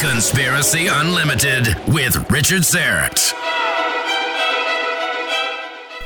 Conspiracy 0.00 0.86
Unlimited 0.88 1.66
with 1.88 2.30
Richard 2.30 2.62
Syrett. 2.62 3.34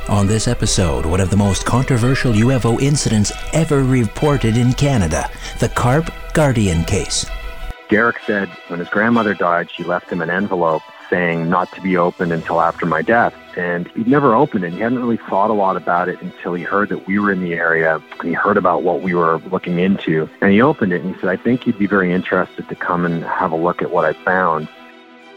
On 0.08 0.26
this 0.26 0.48
episode, 0.48 1.06
one 1.06 1.20
of 1.20 1.30
the 1.30 1.36
most 1.36 1.64
controversial 1.64 2.32
UFO 2.32 2.80
incidents 2.80 3.32
ever 3.52 3.84
reported 3.84 4.56
in 4.56 4.72
Canada 4.72 5.30
the 5.60 5.68
Carp 5.68 6.10
Guardian 6.32 6.84
case. 6.84 7.26
Derek 7.88 8.18
said 8.26 8.48
when 8.68 8.80
his 8.80 8.88
grandmother 8.88 9.34
died, 9.34 9.70
she 9.70 9.84
left 9.84 10.10
him 10.10 10.20
an 10.20 10.30
envelope 10.30 10.82
saying 11.10 11.50
not 11.50 11.70
to 11.72 11.80
be 11.80 11.96
opened 11.96 12.32
until 12.32 12.60
after 12.60 12.86
my 12.86 13.02
death. 13.02 13.34
And 13.56 13.88
he'd 13.88 14.06
never 14.06 14.34
opened 14.34 14.64
it. 14.64 14.72
He 14.72 14.78
hadn't 14.78 15.00
really 15.00 15.16
thought 15.18 15.50
a 15.50 15.54
lot 15.54 15.76
about 15.76 16.08
it 16.08 16.22
until 16.22 16.54
he 16.54 16.62
heard 16.62 16.88
that 16.88 17.06
we 17.06 17.18
were 17.18 17.32
in 17.32 17.42
the 17.42 17.54
area 17.54 18.00
and 18.20 18.28
he 18.28 18.32
heard 18.32 18.56
about 18.56 18.84
what 18.84 19.02
we 19.02 19.12
were 19.12 19.38
looking 19.50 19.80
into. 19.80 20.30
And 20.40 20.52
he 20.52 20.62
opened 20.62 20.92
it 20.92 21.02
and 21.02 21.14
he 21.14 21.20
said, 21.20 21.28
I 21.28 21.36
think 21.36 21.66
you'd 21.66 21.78
be 21.78 21.86
very 21.86 22.12
interested 22.12 22.68
to 22.68 22.74
come 22.74 23.04
and 23.04 23.24
have 23.24 23.52
a 23.52 23.56
look 23.56 23.82
at 23.82 23.90
what 23.90 24.04
I 24.04 24.12
found. 24.12 24.68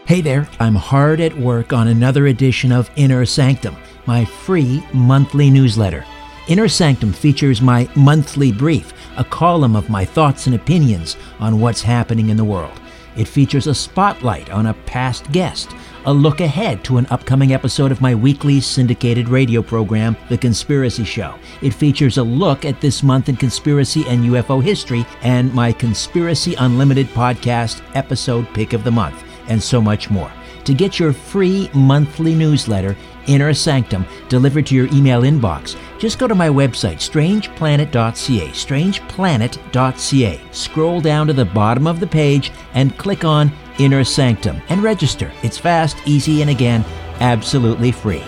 Hey 0.05 0.21
there, 0.21 0.47
I'm 0.59 0.75
hard 0.75 1.19
at 1.21 1.37
work 1.37 1.73
on 1.73 1.87
another 1.87 2.27
edition 2.27 2.71
of 2.71 2.91
Inner 2.95 3.25
Sanctum, 3.25 3.75
my 4.05 4.25
free 4.25 4.83
monthly 4.93 5.49
newsletter. 5.49 6.05
Inner 6.49 6.67
Sanctum 6.67 7.13
features 7.13 7.61
my 7.61 7.89
monthly 7.95 8.51
brief, 8.51 8.93
a 9.17 9.23
column 9.23 9.77
of 9.77 9.89
my 9.89 10.03
thoughts 10.03 10.45
and 10.45 10.55
opinions 10.55 11.15
on 11.39 11.61
what's 11.61 11.81
happening 11.81 12.29
in 12.29 12.35
the 12.35 12.43
world. 12.43 12.77
It 13.15 13.27
features 13.27 13.67
a 13.67 13.75
spotlight 13.75 14.49
on 14.49 14.65
a 14.65 14.73
past 14.73 15.31
guest, 15.31 15.71
a 16.05 16.13
look 16.13 16.41
ahead 16.41 16.83
to 16.85 16.97
an 16.97 17.07
upcoming 17.11 17.53
episode 17.53 17.91
of 17.91 18.01
my 18.01 18.15
weekly 18.15 18.59
syndicated 18.59 19.29
radio 19.29 19.61
program, 19.61 20.17
The 20.29 20.37
Conspiracy 20.37 21.03
Show. 21.03 21.35
It 21.61 21.73
features 21.73 22.17
a 22.17 22.23
look 22.23 22.65
at 22.65 22.81
this 22.81 23.03
month 23.03 23.29
in 23.29 23.35
conspiracy 23.35 24.03
and 24.07 24.25
UFO 24.25 24.61
history, 24.63 25.05
and 25.21 25.53
my 25.53 25.71
Conspiracy 25.71 26.55
Unlimited 26.55 27.07
podcast 27.09 27.83
episode 27.95 28.47
pick 28.53 28.73
of 28.73 28.83
the 28.83 28.91
month, 28.91 29.23
and 29.47 29.61
so 29.61 29.79
much 29.79 30.09
more. 30.09 30.31
To 30.65 30.73
get 30.73 30.97
your 30.97 31.13
free 31.13 31.69
monthly 31.73 32.33
newsletter, 32.33 32.95
Inner 33.27 33.53
Sanctum, 33.53 34.05
delivered 34.29 34.65
to 34.67 34.75
your 34.75 34.87
email 34.93 35.21
inbox, 35.21 35.75
just 35.99 36.19
go 36.19 36.27
to 36.27 36.35
my 36.35 36.49
website, 36.49 36.97
strangeplanet.ca, 36.97 38.47
strangeplanet.ca. 38.49 40.41
Scroll 40.51 41.01
down 41.01 41.27
to 41.27 41.33
the 41.33 41.45
bottom 41.45 41.87
of 41.87 41.99
the 41.99 42.07
page 42.07 42.51
and 42.73 42.97
click 42.97 43.23
on 43.23 43.51
Inner 43.79 44.03
Sanctum 44.03 44.61
and 44.69 44.83
register. 44.83 45.31
It's 45.41 45.57
fast, 45.57 45.97
easy, 46.05 46.41
and 46.41 46.49
again, 46.49 46.83
absolutely 47.19 47.91
free. 47.91 48.23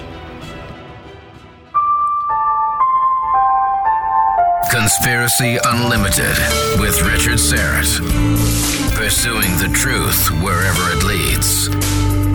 Conspiracy 4.72 5.58
Unlimited 5.64 6.38
with 6.80 7.02
Richard 7.04 7.40
Syrett. 7.40 8.00
Pursuing 8.96 9.58
the 9.58 9.72
truth 9.74 10.30
wherever 10.44 10.92
it 10.92 11.04
leads. 11.04 12.05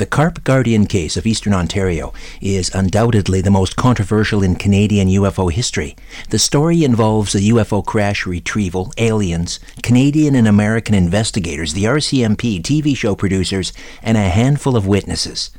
The 0.00 0.06
Carp 0.06 0.44
Guardian 0.44 0.86
case 0.86 1.18
of 1.18 1.26
Eastern 1.26 1.52
Ontario 1.52 2.14
is 2.40 2.74
undoubtedly 2.74 3.42
the 3.42 3.50
most 3.50 3.76
controversial 3.76 4.42
in 4.42 4.54
Canadian 4.54 5.08
UFO 5.08 5.52
history. 5.52 5.94
The 6.30 6.38
story 6.38 6.84
involves 6.84 7.34
a 7.34 7.40
UFO 7.40 7.84
crash 7.84 8.24
retrieval, 8.24 8.94
aliens, 8.96 9.60
Canadian 9.82 10.34
and 10.34 10.48
American 10.48 10.94
investigators, 10.94 11.74
the 11.74 11.84
RCMP, 11.84 12.62
TV 12.62 12.96
show 12.96 13.14
producers, 13.14 13.74
and 14.02 14.16
a 14.16 14.30
handful 14.30 14.74
of 14.74 14.86
witnesses. 14.86 15.50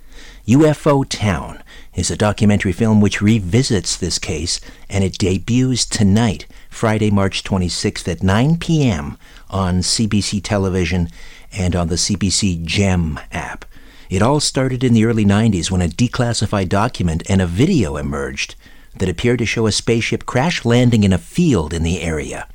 UFO 0.48 1.08
Town 1.08 1.62
is 1.94 2.10
a 2.10 2.18
documentary 2.18 2.72
film 2.72 3.00
which 3.00 3.22
revisits 3.22 3.96
this 3.96 4.18
case, 4.18 4.60
and 4.90 5.04
it 5.04 5.20
debuts 5.20 5.86
tonight, 5.86 6.48
Friday, 6.68 7.12
March 7.12 7.44
26th 7.44 8.12
at 8.12 8.24
9 8.24 8.58
p.m. 8.58 9.20
on 9.52 9.82
CBC 9.82 10.42
television 10.44 11.10
and 11.52 11.76
on 11.76 11.90
the 11.90 11.96
CBC 11.96 12.66
Gem 12.66 13.20
app. 13.32 13.66
It 14.12 14.22
all 14.22 14.42
started 14.42 14.84
in 14.84 14.92
the 14.92 15.06
early 15.06 15.24
90s 15.24 15.72
when 15.72 15.82
a 15.82 15.88
declassified 15.88 16.68
document 16.68 17.24
and 17.30 17.42
a 17.42 17.48
video 17.48 17.96
emerged 17.96 18.56
that 18.98 19.08
appeared 19.08 19.40
to 19.40 19.46
show 19.46 19.68
a 19.68 19.72
spaceship 19.72 20.26
crash 20.26 20.66
landing 20.66 21.06
in 21.06 21.14
a 21.14 21.18
field 21.18 21.74
in 21.74 21.84
the 21.84 22.02
area. 22.02 22.50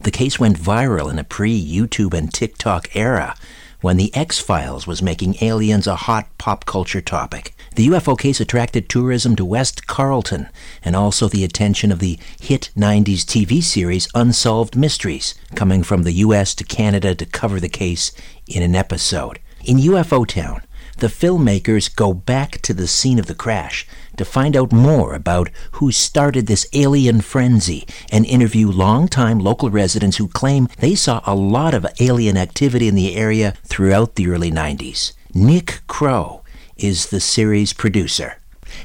The 0.00 0.10
case 0.10 0.40
went 0.40 0.58
viral 0.58 1.08
in 1.08 1.20
a 1.20 1.22
pre 1.22 1.64
YouTube 1.64 2.12
and 2.12 2.34
TikTok 2.34 2.96
era 2.96 3.36
when 3.80 3.98
The 3.98 4.12
X 4.16 4.40
Files 4.40 4.88
was 4.88 5.00
making 5.00 5.36
aliens 5.40 5.86
a 5.86 5.94
hot 5.94 6.26
pop 6.38 6.66
culture 6.66 7.00
topic. 7.00 7.54
The 7.76 7.86
UFO 7.86 8.18
case 8.18 8.40
attracted 8.40 8.88
tourism 8.88 9.36
to 9.36 9.44
West 9.44 9.86
Carleton 9.86 10.48
and 10.84 10.96
also 10.96 11.28
the 11.28 11.44
attention 11.44 11.92
of 11.92 12.00
the 12.00 12.18
hit 12.40 12.70
90s 12.76 13.20
TV 13.20 13.62
series 13.62 14.08
Unsolved 14.12 14.74
Mysteries, 14.74 15.36
coming 15.54 15.84
from 15.84 16.02
the 16.02 16.14
US 16.14 16.52
to 16.56 16.64
Canada 16.64 17.14
to 17.14 17.24
cover 17.24 17.60
the 17.60 17.68
case 17.68 18.10
in 18.48 18.64
an 18.64 18.74
episode. 18.74 19.38
In 19.64 19.78
UFO 19.78 20.26
Town, 20.26 20.62
the 20.98 21.08
filmmakers 21.08 21.94
go 21.94 22.14
back 22.14 22.60
to 22.62 22.72
the 22.72 22.86
scene 22.86 23.18
of 23.18 23.26
the 23.26 23.34
crash 23.34 23.86
to 24.16 24.24
find 24.24 24.56
out 24.56 24.72
more 24.72 25.14
about 25.14 25.50
who 25.72 25.92
started 25.92 26.46
this 26.46 26.66
alien 26.72 27.20
frenzy 27.20 27.86
and 28.10 28.24
interview 28.24 28.70
longtime 28.70 29.38
local 29.38 29.70
residents 29.70 30.16
who 30.16 30.28
claim 30.28 30.68
they 30.78 30.94
saw 30.94 31.20
a 31.26 31.34
lot 31.34 31.74
of 31.74 31.86
alien 32.00 32.36
activity 32.36 32.88
in 32.88 32.94
the 32.94 33.14
area 33.14 33.54
throughout 33.64 34.14
the 34.14 34.28
early 34.28 34.50
90s. 34.50 35.12
Nick 35.34 35.80
Crowe 35.86 36.42
is 36.76 37.06
the 37.06 37.20
series 37.20 37.72
producer. 37.72 38.38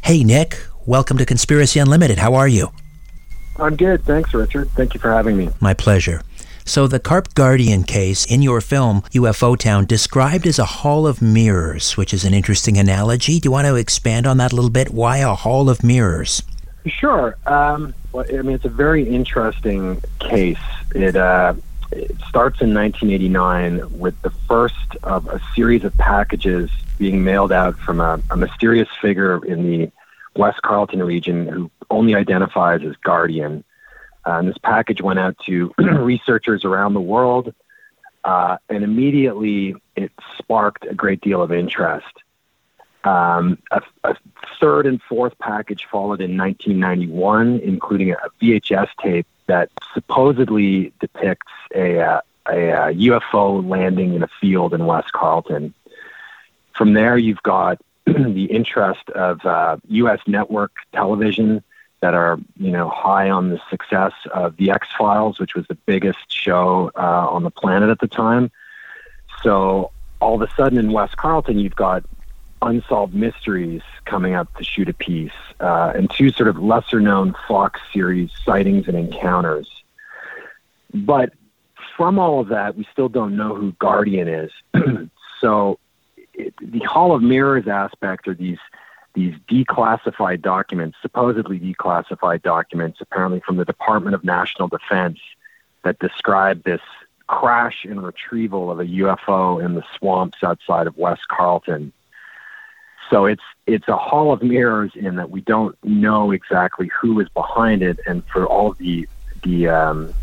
Hey, 0.04 0.24
Nick, 0.24 0.60
welcome 0.86 1.18
to 1.18 1.26
Conspiracy 1.26 1.80
Unlimited. 1.80 2.18
How 2.18 2.34
are 2.34 2.48
you? 2.48 2.72
I'm 3.58 3.76
good. 3.76 4.04
Thanks, 4.06 4.34
Richard. 4.34 4.70
Thank 4.72 4.94
you 4.94 5.00
for 5.00 5.12
having 5.12 5.38
me. 5.38 5.50
My 5.60 5.74
pleasure. 5.74 6.22
So, 6.66 6.88
the 6.88 7.00
Carp 7.00 7.34
Guardian 7.34 7.84
case 7.84 8.26
in 8.26 8.42
your 8.42 8.62
film, 8.62 9.02
UFO 9.14 9.58
Town, 9.58 9.86
described 9.86 10.48
as 10.48 10.60
a 10.60 10.66
hall 10.66 11.08
of 11.08 11.22
mirrors, 11.22 11.98
which 11.98 12.14
is 12.14 12.24
an 12.24 12.34
interesting 12.34 12.78
analogy. 12.78 13.40
Do 13.40 13.48
you 13.48 13.52
want 13.52 13.68
to 13.68 13.76
expand 13.76 14.28
on 14.28 14.38
that 14.38 14.52
a 14.52 14.56
little 14.56 14.70
bit? 14.70 14.92
Why 14.92 15.18
a 15.18 15.34
hall 15.34 15.70
of 15.70 15.84
mirrors? 15.84 16.44
Sure. 16.86 17.38
Um, 17.46 17.94
well, 18.12 18.26
I 18.28 18.42
mean, 18.42 18.56
it's 18.56 18.66
a 18.66 18.70
very 18.70 19.08
interesting 19.08 20.02
case. 20.20 20.58
It, 20.96 21.16
uh, 21.16 21.54
it 21.92 22.16
starts 22.28 22.62
in 22.62 22.74
1989 22.74 24.00
with 24.00 24.20
the 24.22 24.32
first 24.48 24.76
of 25.04 25.28
a 25.28 25.42
series 25.56 25.84
of 25.84 25.96
packages 25.98 26.70
being 26.98 27.24
mailed 27.24 27.52
out 27.52 27.78
from 27.78 28.00
a, 28.00 28.22
a 28.30 28.38
mysterious 28.38 28.90
figure 29.02 29.44
in 29.46 29.64
the 29.64 29.92
West 30.36 30.62
Carleton 30.62 31.04
region 31.04 31.48
who 31.48 31.72
only 31.90 32.16
identifies 32.16 32.82
as 32.84 32.96
Guardian. 32.98 33.64
Uh, 34.26 34.34
and 34.34 34.48
this 34.48 34.58
package 34.58 35.02
went 35.02 35.20
out 35.20 35.38
to 35.46 35.74
researchers 35.78 36.64
around 36.64 36.94
the 36.94 37.02
world, 37.02 37.54
uh, 38.24 38.58
and 38.70 38.84
immediately 38.84 39.76
it 39.96 40.12
sparked 40.38 40.86
a 40.86 40.94
great 40.94 41.22
deal 41.22 41.42
of 41.42 41.52
interest. 41.52 42.06
Um, 43.04 43.58
a, 43.72 43.82
a, 44.04 44.16
third 44.60 44.86
and 44.86 45.02
fourth 45.02 45.38
package 45.40 45.88
followed 45.92 46.22
in 46.22 46.38
1991, 46.38 47.60
including 47.64 48.12
a 48.12 48.18
VHS 48.40 48.90
tape 49.02 49.26
that 49.48 49.70
supposedly 49.96 50.94
depicts 51.00 51.52
a, 51.74 52.00
uh, 52.00 52.22
a, 52.48 52.70
a 52.70 52.94
UFO 52.94 53.68
landing 53.68 54.14
in 54.14 54.22
a 54.22 54.30
field 54.40 54.76
in 54.76 54.86
West 54.86 55.12
Carleton. 55.14 55.74
From 56.76 56.94
there, 56.94 57.18
you've 57.18 57.42
got 57.42 57.80
the 58.06 58.46
interest 58.46 59.10
of 59.10 59.44
uh, 59.46 59.78
U.S. 59.88 60.20
network 60.28 60.72
television 60.94 61.64
that 62.02 62.14
are 62.14 62.40
you 62.58 62.72
know 62.72 62.90
high 62.90 63.30
on 63.30 63.50
the 63.50 63.62
success 63.70 64.14
of 64.34 64.58
the 64.58 64.72
X 64.72 64.88
Files, 64.98 65.40
which 65.40 65.56
was 65.56 65.66
the 65.68 65.76
biggest 65.86 66.32
show 66.32 66.92
uh, 66.96 67.28
on 67.30 67.44
the 67.44 67.52
planet 67.52 67.90
at 67.90 68.00
the 68.00 68.08
time. 68.08 68.52
So 69.44 69.92
all 70.20 70.42
of 70.42 70.48
a 70.48 70.54
sudden 70.56 70.78
in 70.78 70.92
West 70.92 71.18
Carleton, 71.18 71.60
you've 71.60 71.76
got 71.76 72.04
unsolved 72.62 73.14
mysteries 73.14 73.82
coming 74.06 74.36
up 74.36 74.54
to 74.58 74.64
shoot 74.64 74.90
a 74.90 74.94
piece, 74.94 75.32
uh, 75.60 75.94
and 75.96 76.10
two 76.12 76.32
sort 76.32 76.48
of 76.48 76.58
lesser 76.60 77.00
known 77.00 77.36
Fox 77.48 77.80
series 77.94 78.30
sightings 78.46 78.88
and 78.88 78.98
encounters. 78.98 79.70
But 80.94 81.34
from 81.96 82.20
all 82.20 82.40
of 82.40 82.50
that, 82.50 82.76
we 82.76 82.88
still 82.92 83.10
don't 83.10 83.36
know 83.36 83.56
who 83.56 83.72
Guardian 83.74 84.28
is. 84.28 84.52
so 85.40 85.80
it, 86.34 86.54
the 86.62 86.80
Hall 86.80 87.14
of 87.14 87.22
Mirrors 87.22 87.68
aspect 87.68 88.28
are 88.28 88.34
these 88.34 88.60
these 89.14 89.36
declassified 89.50 90.42
documents, 90.42 90.98
supposedly 91.02 91.60
declassified 91.60 92.42
documents, 92.42 93.00
apparently 93.02 93.42
from 93.42 93.58
the 93.58 93.66
Department 93.66 94.16
of 94.16 94.24
National 94.24 94.68
Defense, 94.68 95.20
that 95.84 96.00
describe 96.00 96.64
this 96.64 96.82
crash 97.28 97.86
and 97.86 98.04
retrieval 98.04 98.72
of 98.72 98.80
a 98.80 98.86
UFO 98.86 99.64
in 99.64 99.74
the 99.76 99.84
swamps 99.98 100.44
outside 100.44 100.88
of 100.88 100.98
West 100.98 101.28
Carleton. 101.28 101.94
So 103.10 103.26
it's 103.26 103.44
it's 103.68 103.88
a 103.88 103.98
hall 103.98 104.32
of 104.32 104.42
mirrors 104.42 104.92
in 104.96 105.18
that 105.18 105.30
we 105.30 105.42
don't 105.42 105.78
know 105.84 106.32
exactly 106.32 106.90
who 107.02 107.20
is 107.20 107.30
behind 107.30 107.84
it, 107.84 108.00
and 108.08 108.24
for 108.26 108.46
all 108.46 108.74
the 108.74 109.08
the 109.44 109.68
um, 109.68 110.14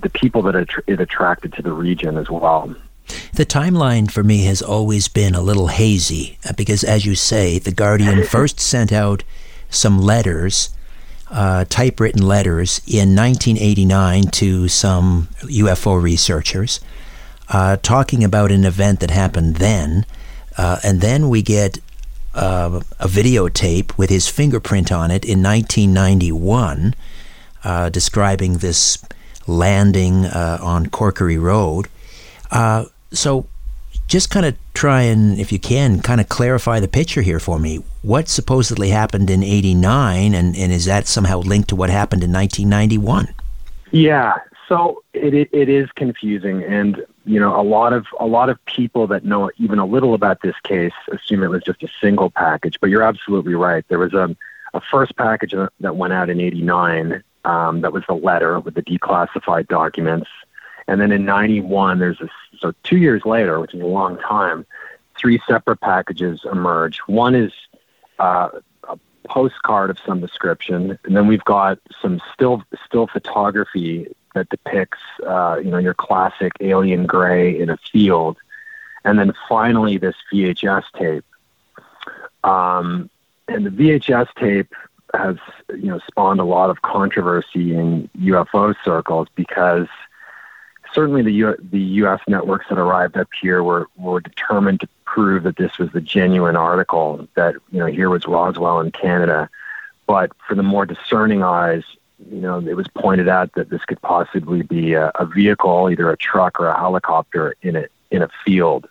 the 0.00 0.10
people 0.10 0.42
that 0.42 0.54
it 0.86 1.00
attracted 1.00 1.52
to 1.54 1.62
the 1.62 1.72
region 1.72 2.16
as 2.16 2.28
well. 2.30 2.74
The 3.34 3.46
timeline 3.46 4.10
for 4.10 4.22
me 4.22 4.44
has 4.44 4.62
always 4.62 5.08
been 5.08 5.34
a 5.34 5.40
little 5.40 5.68
hazy 5.68 6.38
uh, 6.48 6.52
because, 6.56 6.84
as 6.84 7.06
you 7.06 7.14
say, 7.14 7.58
The 7.58 7.72
Guardian 7.72 8.24
first 8.26 8.60
sent 8.60 8.92
out 8.92 9.24
some 9.70 10.00
letters, 10.00 10.70
uh, 11.30 11.64
typewritten 11.68 12.22
letters, 12.22 12.80
in 12.86 13.16
1989 13.16 14.24
to 14.24 14.68
some 14.68 15.28
UFO 15.40 16.00
researchers 16.00 16.80
uh, 17.48 17.76
talking 17.82 18.22
about 18.22 18.50
an 18.52 18.64
event 18.64 19.00
that 19.00 19.10
happened 19.10 19.56
then. 19.56 20.06
Uh, 20.56 20.78
and 20.84 21.00
then 21.00 21.28
we 21.28 21.42
get 21.42 21.78
uh, 22.34 22.80
a 22.98 23.08
videotape 23.08 23.96
with 23.98 24.10
his 24.10 24.28
fingerprint 24.28 24.92
on 24.92 25.10
it 25.10 25.24
in 25.24 25.42
1991 25.42 26.94
uh, 27.64 27.88
describing 27.90 28.58
this 28.58 29.02
landing 29.46 30.26
on 30.26 30.86
Corkery 30.86 31.40
Road. 31.40 31.88
Uh, 32.52 32.84
so 33.10 33.46
just 34.06 34.30
kind 34.30 34.44
of 34.44 34.56
try 34.74 35.02
and, 35.02 35.40
if 35.40 35.50
you 35.50 35.58
can, 35.58 36.00
kind 36.00 36.20
of 36.20 36.28
clarify 36.28 36.78
the 36.78 36.88
picture 36.88 37.22
here 37.22 37.40
for 37.40 37.58
me. 37.58 37.76
What 38.02 38.28
supposedly 38.28 38.90
happened 38.90 39.30
in 39.30 39.42
89, 39.42 40.34
and, 40.34 40.54
and 40.54 40.72
is 40.72 40.84
that 40.84 41.06
somehow 41.06 41.38
linked 41.38 41.70
to 41.70 41.76
what 41.76 41.88
happened 41.88 42.22
in 42.22 42.32
1991? 42.32 43.34
Yeah, 43.90 44.34
so 44.68 45.02
it, 45.14 45.34
it, 45.34 45.68
is 45.68 45.90
confusing, 45.92 46.62
and 46.62 47.04
you 47.26 47.38
know 47.38 47.58
a 47.58 47.62
lot 47.62 47.92
of 47.92 48.06
a 48.18 48.26
lot 48.26 48.48
of 48.48 48.64
people 48.64 49.06
that 49.08 49.22
know 49.22 49.50
even 49.58 49.78
a 49.78 49.84
little 49.84 50.14
about 50.14 50.40
this 50.40 50.54
case 50.64 50.94
assume 51.12 51.42
it 51.42 51.48
was 51.48 51.62
just 51.62 51.82
a 51.82 51.88
single 52.00 52.30
package. 52.30 52.80
But 52.80 52.88
you're 52.88 53.02
absolutely 53.02 53.54
right. 53.54 53.84
There 53.88 53.98
was 53.98 54.14
a 54.14 54.34
a 54.72 54.80
first 54.80 55.14
package 55.16 55.54
that 55.80 55.96
went 55.96 56.14
out 56.14 56.30
in 56.30 56.40
'89 56.40 57.22
um, 57.44 57.82
that 57.82 57.92
was 57.92 58.02
the 58.08 58.14
letter 58.14 58.60
with 58.60 58.74
the 58.74 58.82
declassified 58.82 59.68
documents 59.68 60.30
and 60.88 61.00
then 61.00 61.12
in 61.12 61.24
91, 61.24 61.98
there's 61.98 62.20
a, 62.20 62.28
so 62.62 62.72
two 62.84 62.96
years 62.96 63.26
later, 63.26 63.60
which 63.60 63.74
is 63.74 63.80
a 63.80 63.86
long 63.86 64.18
time, 64.18 64.64
three 65.18 65.40
separate 65.46 65.80
packages 65.80 66.40
emerge. 66.50 66.98
One 67.06 67.34
is 67.34 67.52
uh, 68.18 68.50
a 68.88 68.98
postcard 69.24 69.90
of 69.90 69.98
some 70.06 70.20
description, 70.20 70.98
and 71.04 71.16
then 71.16 71.26
we've 71.26 71.44
got 71.44 71.78
some 72.00 72.22
still 72.32 72.62
still 72.86 73.08
photography 73.08 74.06
that 74.34 74.48
depicts, 74.48 75.00
uh, 75.26 75.58
you 75.62 75.70
know, 75.70 75.78
your 75.78 75.92
classic 75.92 76.52
alien 76.60 77.04
gray 77.04 77.60
in 77.60 77.68
a 77.68 77.76
field, 77.76 78.38
and 79.04 79.18
then 79.18 79.32
finally 79.48 79.98
this 79.98 80.16
VHS 80.32 80.84
tape. 80.96 81.24
Um, 82.44 83.10
and 83.48 83.66
the 83.66 83.70
VHS 83.70 84.28
tape 84.36 84.72
has, 85.14 85.36
you 85.68 85.88
know, 85.88 86.00
spawned 86.06 86.40
a 86.40 86.44
lot 86.44 86.70
of 86.70 86.80
controversy 86.82 87.74
in 87.74 88.08
UFO 88.20 88.74
circles 88.82 89.28
because 89.34 89.88
certainly 90.94 91.22
the 91.22 91.32
U- 91.32 91.56
the 91.70 91.80
U.S. 91.80 92.20
networks 92.28 92.66
that 92.68 92.78
arrived 92.78 93.16
up 93.16 93.28
here 93.40 93.62
were 93.62 93.88
were 93.96 94.20
determined 94.20 94.80
to 94.80 94.88
prove 95.04 95.42
that 95.42 95.56
this 95.56 95.78
was 95.78 95.90
the 95.92 96.00
genuine 96.00 96.56
article 96.56 97.28
that 97.34 97.54
you 97.70 97.78
know 97.78 97.86
here 97.86 98.08
was 98.10 98.26
Roswell 98.26 98.80
in 98.80 98.90
Canada, 98.90 99.48
but 100.06 100.30
for 100.46 100.54
the 100.54 100.62
more 100.62 100.86
discerning 100.86 101.42
eyes, 101.42 101.84
you 102.30 102.40
know 102.40 102.58
it 102.58 102.76
was 102.76 102.88
pointed 102.88 103.28
out 103.28 103.52
that 103.54 103.70
this 103.70 103.84
could 103.84 104.00
possibly 104.02 104.62
be 104.62 104.94
a, 104.94 105.10
a 105.14 105.26
vehicle, 105.26 105.90
either 105.90 106.10
a 106.10 106.16
truck 106.16 106.60
or 106.60 106.68
a 106.68 106.78
helicopter 106.78 107.54
in 107.62 107.76
a 107.76 107.86
in 108.10 108.22
a 108.22 108.28
field. 108.44 108.88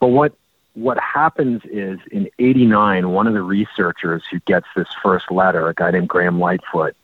But 0.00 0.08
what 0.08 0.34
what 0.74 0.98
happens 0.98 1.62
is 1.64 1.98
in 2.10 2.30
'89, 2.38 3.10
one 3.10 3.26
of 3.26 3.34
the 3.34 3.42
researchers 3.42 4.22
who 4.30 4.38
gets 4.40 4.66
this 4.76 4.88
first 5.02 5.30
letter, 5.30 5.68
a 5.68 5.74
guy 5.74 5.90
named 5.90 6.08
Graham 6.08 6.38
Lightfoot, 6.38 6.94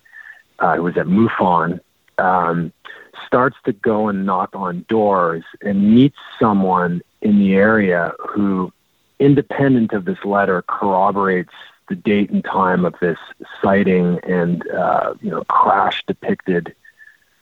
uh, 0.58 0.76
who 0.76 0.82
was 0.84 0.96
at 0.96 1.06
MUFON. 1.06 1.80
Um, 2.18 2.72
starts 3.26 3.56
to 3.64 3.72
go 3.72 4.08
and 4.08 4.26
knock 4.26 4.50
on 4.54 4.84
doors 4.88 5.44
and 5.62 5.94
meets 5.94 6.16
someone 6.38 7.02
in 7.20 7.38
the 7.38 7.54
area 7.54 8.12
who, 8.28 8.72
independent 9.18 9.92
of 9.92 10.04
this 10.04 10.24
letter, 10.24 10.62
corroborates 10.62 11.52
the 11.88 11.94
date 11.94 12.30
and 12.30 12.44
time 12.44 12.84
of 12.84 12.94
this 13.00 13.18
sighting 13.62 14.18
and 14.24 14.68
uh, 14.70 15.14
you 15.20 15.30
know 15.30 15.44
crash 15.44 16.02
depicted 16.06 16.74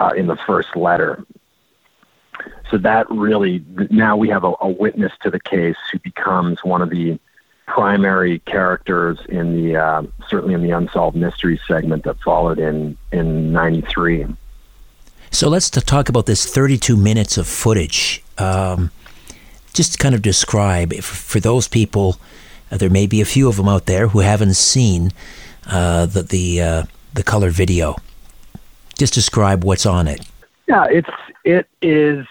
uh, 0.00 0.10
in 0.16 0.26
the 0.26 0.36
first 0.36 0.74
letter. 0.76 1.24
So 2.70 2.78
that 2.78 3.08
really 3.10 3.64
now 3.90 4.16
we 4.16 4.28
have 4.30 4.44
a, 4.44 4.52
a, 4.60 4.68
witness 4.68 5.12
to 5.22 5.30
the 5.30 5.38
case 5.38 5.76
who 5.92 5.98
becomes 6.00 6.64
one 6.64 6.82
of 6.82 6.90
the 6.90 7.18
primary 7.66 8.40
characters 8.40 9.18
in 9.28 9.62
the 9.62 9.76
uh, 9.76 10.02
certainly 10.28 10.54
in 10.54 10.62
the 10.62 10.70
unsolved 10.70 11.16
mysteries 11.16 11.60
segment 11.68 12.04
that 12.04 12.18
followed 12.20 12.58
in 12.58 12.96
in 13.12 13.52
'93. 13.52 14.26
So 15.32 15.48
let's 15.48 15.70
talk 15.70 16.10
about 16.10 16.26
this 16.26 16.44
32 16.44 16.94
minutes 16.94 17.38
of 17.38 17.48
footage. 17.48 18.22
Um, 18.36 18.90
just 19.72 19.98
kind 19.98 20.14
of 20.14 20.20
describe 20.20 20.94
for 20.96 21.40
those 21.40 21.66
people. 21.66 22.16
Uh, 22.70 22.76
there 22.76 22.90
may 22.90 23.06
be 23.06 23.22
a 23.22 23.24
few 23.24 23.48
of 23.48 23.56
them 23.56 23.66
out 23.66 23.86
there 23.86 24.08
who 24.08 24.20
haven't 24.20 24.54
seen 24.54 25.10
uh, 25.66 26.04
the 26.04 26.22
the 26.22 26.60
uh, 26.60 26.82
the 27.14 27.22
color 27.22 27.48
video. 27.48 27.96
Just 28.98 29.14
describe 29.14 29.64
what's 29.64 29.86
on 29.86 30.06
it. 30.06 30.20
Yeah, 30.68 30.84
it's 30.90 31.10
it 31.44 31.66
is 31.80 32.26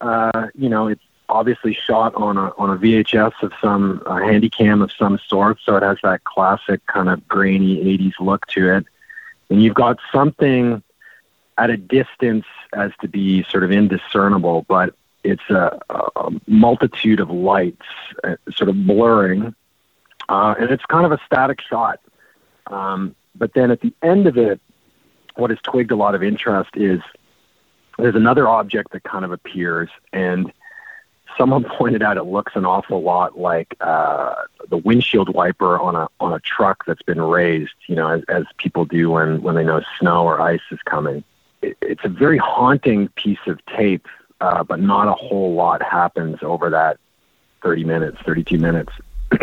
uh, 0.00 0.48
you 0.56 0.68
know 0.68 0.88
it's 0.88 1.04
obviously 1.28 1.72
shot 1.72 2.16
on 2.16 2.36
a 2.36 2.52
on 2.58 2.70
a 2.70 2.76
VHS 2.76 3.42
of 3.42 3.52
some 3.60 4.02
uh, 4.06 4.16
Handycam 4.16 4.82
of 4.82 4.90
some 4.90 5.20
sort, 5.28 5.58
so 5.64 5.76
it 5.76 5.84
has 5.84 5.98
that 6.02 6.24
classic 6.24 6.84
kind 6.86 7.08
of 7.08 7.26
grainy 7.28 7.76
'80s 7.96 8.14
look 8.18 8.44
to 8.48 8.74
it. 8.74 8.86
And 9.50 9.62
you've 9.62 9.74
got 9.74 9.98
something 10.12 10.82
at 11.60 11.68
a 11.68 11.76
distance 11.76 12.46
as 12.72 12.90
to 13.02 13.08
be 13.08 13.44
sort 13.44 13.62
of 13.62 13.70
indiscernible, 13.70 14.64
but 14.66 14.94
it's 15.22 15.48
a, 15.50 15.78
a 15.90 16.30
multitude 16.46 17.20
of 17.20 17.30
lights 17.30 17.84
uh, 18.24 18.36
sort 18.50 18.70
of 18.70 18.86
blurring, 18.86 19.54
uh, 20.30 20.54
and 20.58 20.70
it's 20.70 20.84
kind 20.86 21.04
of 21.04 21.12
a 21.12 21.20
static 21.26 21.60
shot. 21.60 22.00
Um, 22.66 23.14
but 23.34 23.52
then 23.52 23.70
at 23.70 23.82
the 23.82 23.92
end 24.02 24.26
of 24.26 24.38
it, 24.38 24.58
what 25.36 25.50
has 25.50 25.58
twigged 25.62 25.90
a 25.90 25.96
lot 25.96 26.14
of 26.14 26.22
interest 26.22 26.70
is 26.74 27.00
there's 27.98 28.14
another 28.14 28.48
object 28.48 28.92
that 28.92 29.02
kind 29.02 29.26
of 29.26 29.32
appears, 29.32 29.90
and 30.14 30.50
someone 31.36 31.64
pointed 31.78 32.02
out 32.02 32.16
it 32.16 32.24
looks 32.24 32.52
an 32.56 32.64
awful 32.64 33.02
lot 33.02 33.38
like 33.38 33.76
uh, 33.82 34.34
the 34.70 34.78
windshield 34.78 35.28
wiper 35.28 35.78
on 35.78 35.94
a 35.94 36.08
on 36.20 36.32
a 36.32 36.40
truck 36.40 36.86
that's 36.86 37.02
been 37.02 37.20
raised. 37.20 37.74
You 37.86 37.96
know, 37.96 38.08
as, 38.08 38.22
as 38.28 38.44
people 38.56 38.86
do 38.86 39.10
when 39.10 39.42
when 39.42 39.56
they 39.56 39.64
know 39.64 39.82
snow 39.98 40.24
or 40.24 40.40
ice 40.40 40.60
is 40.70 40.80
coming. 40.86 41.22
It, 41.62 41.76
it's 41.82 42.04
a 42.04 42.08
very 42.08 42.38
haunting 42.38 43.08
piece 43.08 43.46
of 43.46 43.64
tape, 43.66 44.06
uh, 44.40 44.64
but 44.64 44.80
not 44.80 45.08
a 45.08 45.12
whole 45.12 45.54
lot 45.54 45.82
happens 45.82 46.38
over 46.42 46.70
that 46.70 46.98
30 47.62 47.84
minutes, 47.84 48.18
32 48.22 48.58
minutes. 48.58 48.92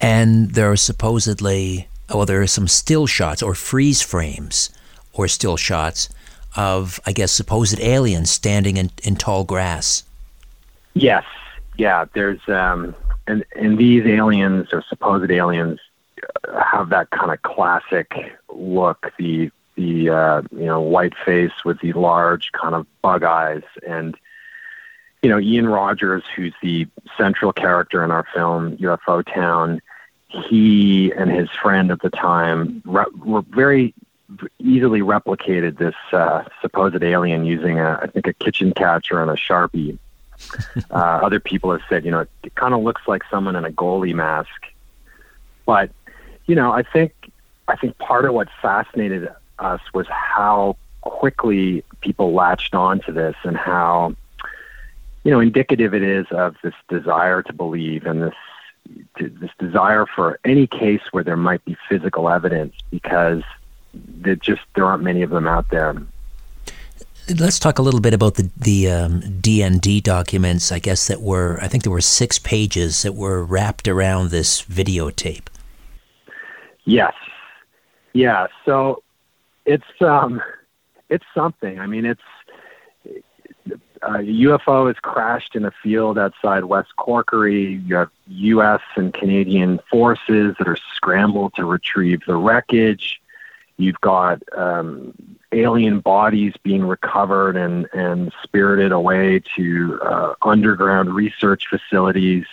and 0.00 0.50
there 0.52 0.70
are 0.70 0.76
supposedly, 0.76 1.88
well, 2.12 2.26
there 2.26 2.42
are 2.42 2.46
some 2.46 2.68
still 2.68 3.06
shots 3.06 3.42
or 3.42 3.54
freeze 3.54 4.02
frames 4.02 4.70
or 5.12 5.28
still 5.28 5.56
shots 5.56 6.08
of, 6.56 7.00
I 7.06 7.12
guess, 7.12 7.32
supposed 7.32 7.78
aliens 7.80 8.30
standing 8.30 8.76
in, 8.76 8.90
in 9.04 9.16
tall 9.16 9.44
grass. 9.44 10.04
Yes, 10.94 11.24
yeah. 11.76 12.06
There's 12.12 12.40
um, 12.48 12.94
and 13.26 13.44
and 13.54 13.78
these 13.78 14.04
aliens 14.06 14.68
or 14.72 14.82
supposed 14.88 15.30
aliens 15.30 15.78
uh, 16.48 16.62
have 16.62 16.88
that 16.88 17.10
kind 17.10 17.30
of 17.30 17.42
classic 17.42 18.12
look. 18.52 19.12
The 19.18 19.50
the 19.78 20.10
uh, 20.10 20.42
you 20.50 20.66
know 20.66 20.80
white 20.80 21.14
face 21.24 21.64
with 21.64 21.80
the 21.80 21.92
large 21.94 22.50
kind 22.52 22.74
of 22.74 22.86
bug 23.00 23.22
eyes 23.22 23.62
and 23.86 24.16
you 25.22 25.30
know 25.30 25.38
Ian 25.38 25.68
Rogers, 25.68 26.24
who's 26.34 26.52
the 26.60 26.86
central 27.16 27.52
character 27.52 28.04
in 28.04 28.10
our 28.10 28.26
film 28.34 28.76
UFO 28.78 29.24
Town. 29.24 29.80
He 30.28 31.10
and 31.16 31.30
his 31.30 31.48
friend 31.50 31.90
at 31.90 32.02
the 32.02 32.10
time 32.10 32.82
re- 32.84 33.06
were 33.24 33.40
very 33.42 33.94
easily 34.58 35.00
replicated 35.00 35.78
this 35.78 35.94
uh, 36.12 36.44
supposed 36.60 37.02
alien 37.02 37.46
using 37.46 37.78
a, 37.78 37.98
I 38.02 38.08
think 38.08 38.26
a 38.26 38.34
kitchen 38.34 38.72
catcher 38.72 39.22
and 39.22 39.30
a 39.30 39.34
sharpie. 39.34 39.96
uh, 40.90 40.94
other 40.94 41.40
people 41.40 41.72
have 41.72 41.80
said, 41.88 42.04
you 42.04 42.10
know, 42.10 42.20
it, 42.20 42.30
it 42.44 42.54
kind 42.54 42.74
of 42.74 42.82
looks 42.82 43.02
like 43.08 43.22
someone 43.30 43.56
in 43.56 43.64
a 43.64 43.70
goalie 43.70 44.14
mask. 44.14 44.66
But, 45.64 45.90
you 46.46 46.54
know, 46.54 46.72
I 46.72 46.82
think 46.82 47.12
I 47.68 47.76
think 47.76 47.96
part 47.98 48.26
of 48.26 48.34
what 48.34 48.48
fascinated 48.60 49.28
us 49.58 49.80
was 49.92 50.06
how 50.08 50.76
quickly 51.00 51.84
people 52.00 52.32
latched 52.32 52.74
onto 52.74 53.12
this 53.12 53.36
and 53.44 53.56
how, 53.56 54.14
you 55.24 55.30
know, 55.30 55.40
indicative 55.40 55.94
it 55.94 56.02
is 56.02 56.26
of 56.30 56.56
this 56.62 56.74
desire 56.88 57.42
to 57.42 57.52
believe 57.52 58.06
and 58.06 58.22
this 58.22 58.34
this 59.18 59.50
desire 59.58 60.06
for 60.06 60.38
any 60.44 60.66
case 60.66 61.02
where 61.10 61.22
there 61.22 61.36
might 61.36 61.62
be 61.64 61.76
physical 61.88 62.28
evidence 62.28 62.74
because 62.90 63.42
there 63.92 64.36
just 64.36 64.62
there 64.74 64.86
aren't 64.86 65.02
many 65.02 65.22
of 65.22 65.30
them 65.30 65.46
out 65.46 65.68
there. 65.70 65.94
Let's 67.38 67.58
talk 67.58 67.78
a 67.78 67.82
little 67.82 68.00
bit 68.00 68.14
about 68.14 68.36
the 68.36 68.50
the 68.56 68.90
um, 68.90 69.20
DND 69.20 70.02
documents. 70.02 70.72
I 70.72 70.78
guess 70.78 71.06
that 71.08 71.20
were 71.20 71.58
I 71.60 71.68
think 71.68 71.82
there 71.82 71.92
were 71.92 72.00
six 72.00 72.38
pages 72.38 73.02
that 73.02 73.14
were 73.14 73.44
wrapped 73.44 73.86
around 73.86 74.30
this 74.30 74.62
videotape. 74.62 75.46
Yes, 76.84 77.12
yeah. 78.14 78.46
So 78.64 79.02
it's 79.68 80.02
um, 80.02 80.42
it's 81.10 81.24
something. 81.34 81.78
I 81.78 81.86
mean, 81.86 82.06
it's 82.06 82.22
uh, 84.02 84.14
a 84.14 84.22
UFO 84.22 84.86
has 84.86 84.96
crashed 85.00 85.54
in 85.54 85.64
a 85.64 85.72
field 85.82 86.18
outside 86.18 86.64
West 86.64 86.90
Corkery. 86.98 87.86
You 87.86 87.96
have 87.96 88.10
U.S. 88.26 88.80
and 88.96 89.12
Canadian 89.12 89.80
forces 89.90 90.56
that 90.58 90.66
are 90.66 90.78
scrambled 90.94 91.54
to 91.56 91.64
retrieve 91.64 92.22
the 92.26 92.36
wreckage. 92.36 93.20
You've 93.76 94.00
got 94.00 94.42
um, 94.56 95.14
alien 95.52 96.00
bodies 96.00 96.54
being 96.62 96.84
recovered 96.84 97.56
and, 97.56 97.86
and 97.92 98.32
spirited 98.42 98.90
away 98.90 99.42
to 99.56 100.00
uh, 100.02 100.34
underground 100.42 101.14
research 101.14 101.66
facilities. 101.68 102.46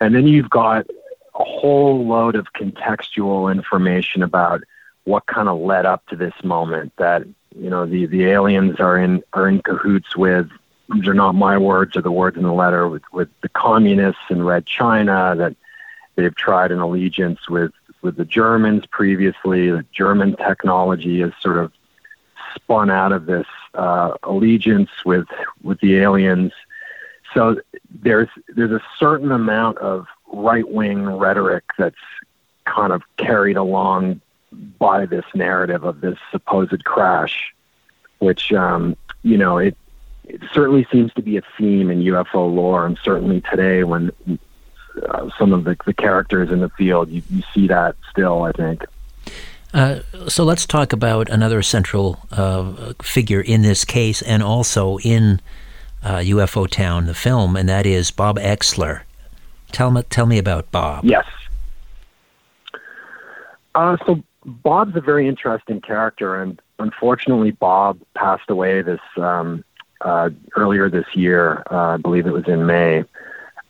And 0.00 0.14
then 0.14 0.26
you've 0.26 0.50
got 0.50 0.86
a 1.34 1.44
whole 1.44 2.06
load 2.06 2.34
of 2.34 2.52
contextual 2.54 3.52
information 3.52 4.22
about 4.22 4.64
what 5.04 5.26
kind 5.26 5.48
of 5.48 5.58
led 5.58 5.86
up 5.86 6.06
to 6.06 6.16
this 6.16 6.34
moment 6.44 6.92
that 6.96 7.22
you 7.56 7.70
know 7.70 7.86
the 7.86 8.06
the 8.06 8.24
aliens 8.24 8.78
are 8.80 8.98
in 8.98 9.22
are 9.32 9.48
in 9.48 9.60
cahoots 9.62 10.16
with 10.16 10.48
these 10.94 11.06
are 11.06 11.14
not 11.14 11.34
my 11.34 11.56
words 11.56 11.96
or 11.96 12.02
the 12.02 12.12
words 12.12 12.36
in 12.36 12.42
the 12.42 12.52
letter 12.52 12.88
with 12.88 13.02
with 13.12 13.28
the 13.42 13.48
communists 13.48 14.22
in 14.30 14.42
red 14.42 14.64
china 14.66 15.34
that 15.36 15.54
they've 16.16 16.34
tried 16.34 16.70
an 16.70 16.78
allegiance 16.78 17.48
with 17.48 17.72
with 18.02 18.16
the 18.16 18.24
Germans 18.24 18.84
previously. 18.86 19.70
The 19.70 19.84
German 19.92 20.36
technology 20.36 21.20
has 21.20 21.32
sort 21.40 21.58
of 21.58 21.72
spun 22.54 22.90
out 22.90 23.12
of 23.12 23.26
this 23.26 23.46
uh, 23.74 24.14
allegiance 24.24 24.90
with 25.06 25.26
with 25.62 25.80
the 25.80 25.96
aliens. 25.96 26.52
So 27.32 27.60
there's 27.90 28.28
there's 28.48 28.72
a 28.72 28.82
certain 28.98 29.32
amount 29.32 29.78
of 29.78 30.06
right 30.32 30.68
wing 30.68 31.06
rhetoric 31.06 31.64
that's 31.78 31.96
kind 32.66 32.92
of 32.92 33.02
carried 33.16 33.56
along 33.56 34.20
by 34.78 35.06
this 35.06 35.24
narrative 35.34 35.84
of 35.84 36.00
this 36.00 36.18
supposed 36.30 36.84
crash, 36.84 37.54
which 38.18 38.52
um, 38.52 38.96
you 39.22 39.36
know 39.36 39.58
it 39.58 39.76
it 40.24 40.40
certainly 40.52 40.86
seems 40.92 41.12
to 41.14 41.22
be 41.22 41.36
a 41.36 41.42
theme 41.58 41.90
in 41.90 42.00
UFO 42.00 42.54
lore, 42.54 42.86
and 42.86 42.98
certainly 43.02 43.40
today 43.40 43.84
when 43.84 44.10
uh, 45.08 45.30
some 45.38 45.52
of 45.52 45.64
the, 45.64 45.76
the 45.86 45.94
characters 45.94 46.50
in 46.50 46.60
the 46.60 46.68
field. 46.70 47.10
You, 47.10 47.22
you 47.30 47.42
see 47.54 47.66
that 47.68 47.96
still, 48.10 48.42
I 48.42 48.52
think. 48.52 48.84
Uh, 49.72 50.00
so 50.28 50.44
let's 50.44 50.66
talk 50.66 50.92
about 50.92 51.30
another 51.30 51.62
central 51.62 52.20
uh, 52.30 52.92
figure 53.00 53.40
in 53.40 53.62
this 53.62 53.84
case 53.86 54.20
and 54.20 54.42
also 54.42 54.98
in 54.98 55.40
UFO 56.04 56.64
uh, 56.64 56.68
Town, 56.68 57.06
the 57.06 57.14
film, 57.14 57.56
and 57.56 57.68
that 57.68 57.86
is 57.86 58.10
Bob 58.10 58.38
Oechsler. 58.38 59.02
Tell 59.70 59.90
me, 59.90 60.02
tell 60.10 60.26
me 60.26 60.36
about 60.36 60.70
Bob. 60.70 61.04
Yes. 61.04 61.24
Uh, 63.74 63.96
so 64.04 64.22
Bob's 64.44 64.96
a 64.96 65.00
very 65.00 65.28
interesting 65.28 65.80
character, 65.80 66.40
and 66.40 66.60
unfortunately, 66.78 67.52
Bob 67.52 68.00
passed 68.14 68.50
away 68.50 68.82
this 68.82 69.00
um, 69.16 69.64
uh, 70.00 70.30
earlier 70.56 70.90
this 70.90 71.06
year. 71.14 71.62
I 71.70 71.96
believe 71.96 72.26
it 72.26 72.32
was 72.32 72.48
in 72.48 72.66
May. 72.66 73.04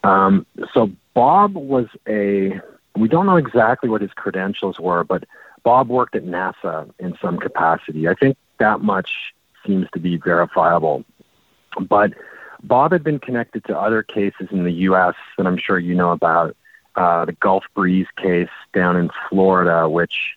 Um, 0.05 0.47
so 0.73 0.91
Bob 1.15 1.55
was 1.55 1.87
a, 2.09 2.61
we 2.97 3.09
don't 3.09 3.27
know 3.27 3.37
exactly 3.37 3.89
what 3.89 4.01
his 4.01 4.13
credentials 4.13 4.81
were, 4.81 5.05
but 5.05 5.25
Bob 5.63 5.89
worked 5.89 6.17
at 6.17 6.25
NASA 6.25 6.91
in 6.99 7.17
some 7.21 7.39
capacity. 7.39 8.09
I 8.09 8.15
think 8.15 8.37
that 8.59 8.81
much 8.81 9.35
seems 9.67 9.89
to 9.93 10.01
be 10.01 10.17
verifiable. 10.17 11.05
But 11.89 12.13
Bob 12.63 12.93
had 12.93 13.05
been 13.05 13.19
connected 13.19 13.65
to 13.65 13.79
other 13.79 14.03
cases 14.03 14.49
in 14.51 14.65
the 14.65 14.73
U.S. 14.73 15.15
that 15.37 15.47
I'm 15.47 15.59
sure 15.59 15.79
you 15.79 15.95
know 15.95 16.13
about. 16.13 16.57
Uh, 16.95 17.25
the 17.25 17.33
Gulf 17.33 17.65
Breeze 17.75 18.07
case 18.19 18.51
down 18.75 18.97
in 18.97 19.09
Florida, 19.31 19.89
which 19.89 20.37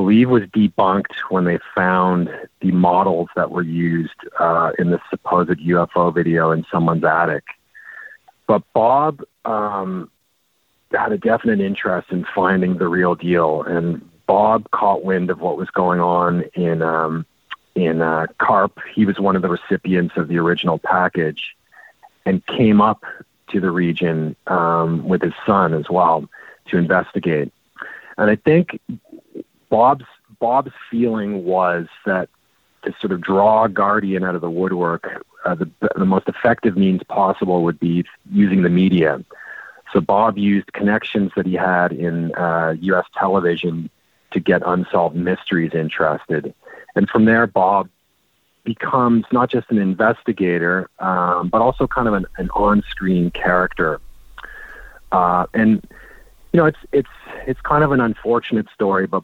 believe 0.00 0.30
was 0.30 0.44
debunked 0.44 1.14
when 1.28 1.44
they 1.44 1.58
found 1.74 2.30
the 2.60 2.72
models 2.72 3.28
that 3.36 3.50
were 3.50 3.60
used 3.60 4.16
uh, 4.38 4.72
in 4.78 4.90
the 4.90 4.98
supposed 5.10 5.50
UFO 5.50 6.14
video 6.14 6.52
in 6.52 6.64
someone's 6.72 7.04
attic. 7.04 7.44
But 8.46 8.62
Bob 8.72 9.22
um, 9.44 10.10
had 10.90 11.12
a 11.12 11.18
definite 11.18 11.60
interest 11.60 12.08
in 12.10 12.24
finding 12.34 12.78
the 12.78 12.88
real 12.88 13.14
deal, 13.14 13.62
and 13.62 14.00
Bob 14.26 14.70
caught 14.70 15.04
wind 15.04 15.28
of 15.28 15.38
what 15.40 15.58
was 15.58 15.68
going 15.68 16.00
on 16.00 16.44
in 16.54 16.80
um, 16.80 17.26
in 17.74 18.00
uh, 18.00 18.26
CARP. 18.38 18.78
He 18.94 19.04
was 19.04 19.20
one 19.20 19.36
of 19.36 19.42
the 19.42 19.50
recipients 19.50 20.16
of 20.16 20.28
the 20.28 20.38
original 20.38 20.78
package, 20.78 21.54
and 22.24 22.44
came 22.46 22.80
up 22.80 23.04
to 23.48 23.60
the 23.60 23.70
region 23.70 24.34
um, 24.46 25.06
with 25.06 25.20
his 25.20 25.34
son 25.44 25.74
as 25.74 25.90
well 25.90 26.26
to 26.68 26.78
investigate. 26.78 27.52
And 28.16 28.30
I 28.30 28.36
think 28.36 28.80
Bob's 29.70 30.04
Bob's 30.38 30.72
feeling 30.90 31.44
was 31.44 31.86
that 32.04 32.28
to 32.82 32.94
sort 33.00 33.12
of 33.12 33.20
draw 33.20 33.66
Guardian 33.66 34.24
out 34.24 34.34
of 34.34 34.40
the 34.40 34.50
woodwork, 34.50 35.24
uh, 35.44 35.54
the 35.54 35.70
the 35.96 36.04
most 36.04 36.28
effective 36.28 36.76
means 36.76 37.02
possible 37.04 37.62
would 37.64 37.80
be 37.80 38.04
using 38.30 38.62
the 38.62 38.68
media. 38.68 39.24
So 39.92 40.00
Bob 40.00 40.38
used 40.38 40.72
connections 40.72 41.32
that 41.36 41.46
he 41.46 41.54
had 41.54 41.92
in 41.92 42.34
uh, 42.34 42.76
U.S. 42.80 43.06
television 43.16 43.90
to 44.32 44.40
get 44.40 44.62
unsolved 44.64 45.16
mysteries 45.16 45.72
interested, 45.72 46.54
and 46.94 47.08
from 47.08 47.24
there, 47.24 47.46
Bob 47.46 47.88
becomes 48.64 49.24
not 49.32 49.50
just 49.50 49.70
an 49.70 49.78
investigator, 49.78 50.88
um, 50.98 51.48
but 51.48 51.62
also 51.62 51.86
kind 51.86 52.06
of 52.06 52.14
an, 52.14 52.26
an 52.36 52.50
on-screen 52.50 53.30
character. 53.30 54.00
Uh, 55.10 55.46
and 55.54 55.82
you 56.52 56.58
know, 56.58 56.66
it's 56.66 56.78
it's 56.92 57.08
it's 57.46 57.60
kind 57.60 57.84
of 57.84 57.92
an 57.92 58.00
unfortunate 58.00 58.66
story, 58.74 59.06
but 59.06 59.22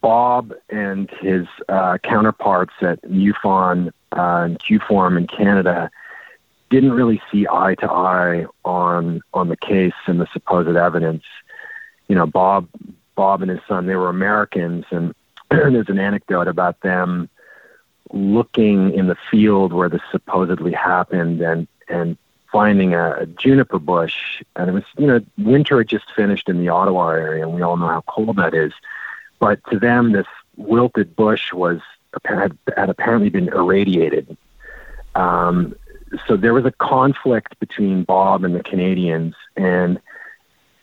Bob 0.00 0.54
and 0.70 1.10
his 1.20 1.46
uh, 1.68 1.98
counterparts 1.98 2.74
at 2.80 3.02
MUFON 3.02 3.88
uh, 3.88 3.92
and 4.44 4.58
QFORM 4.58 5.18
in 5.18 5.26
Canada 5.26 5.90
didn't 6.70 6.92
really 6.92 7.20
see 7.30 7.46
eye 7.50 7.74
to 7.76 7.90
eye 7.90 8.46
on 8.64 9.20
on 9.34 9.48
the 9.48 9.56
case 9.56 9.92
and 10.06 10.20
the 10.20 10.26
supposed 10.32 10.74
evidence. 10.76 11.24
You 12.08 12.14
know, 12.14 12.26
Bob 12.26 12.68
Bob 13.14 13.42
and 13.42 13.50
his 13.50 13.60
son 13.68 13.86
they 13.86 13.96
were 13.96 14.08
Americans, 14.08 14.86
and 14.90 15.14
there's 15.50 15.88
an 15.88 15.98
anecdote 15.98 16.48
about 16.48 16.80
them 16.80 17.28
looking 18.12 18.92
in 18.94 19.06
the 19.06 19.16
field 19.30 19.72
where 19.72 19.88
this 19.88 20.02
supposedly 20.10 20.72
happened 20.72 21.40
and 21.40 21.68
and 21.88 22.16
finding 22.50 22.94
a, 22.94 23.12
a 23.20 23.26
juniper 23.26 23.78
bush 23.78 24.42
and 24.56 24.68
it 24.68 24.72
was 24.72 24.82
you 24.98 25.06
know 25.06 25.20
winter 25.38 25.78
had 25.78 25.88
just 25.88 26.10
finished 26.14 26.48
in 26.48 26.58
the 26.58 26.68
Ottawa 26.68 27.08
area 27.08 27.42
and 27.42 27.54
we 27.54 27.62
all 27.62 27.78
know 27.78 27.88
how 27.88 28.02
cold 28.02 28.36
that 28.36 28.52
is 28.52 28.72
but 29.42 29.58
to 29.70 29.78
them 29.78 30.12
this 30.12 30.30
wilted 30.56 31.08
bush 31.16 31.52
was 31.52 31.80
had, 32.24 32.56
had 32.76 32.88
apparently 32.88 33.30
been 33.30 33.48
irradiated 33.48 34.36
um, 35.14 35.74
so 36.26 36.36
there 36.36 36.54
was 36.54 36.64
a 36.64 36.72
conflict 36.72 37.58
between 37.58 38.04
Bob 38.04 38.44
and 38.44 38.54
the 38.54 38.62
Canadians 38.62 39.34
and 39.56 40.00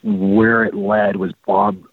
where 0.04 0.64
it 0.64 0.74
led 0.74 1.16
was 1.18 1.34
Bob 1.46 1.84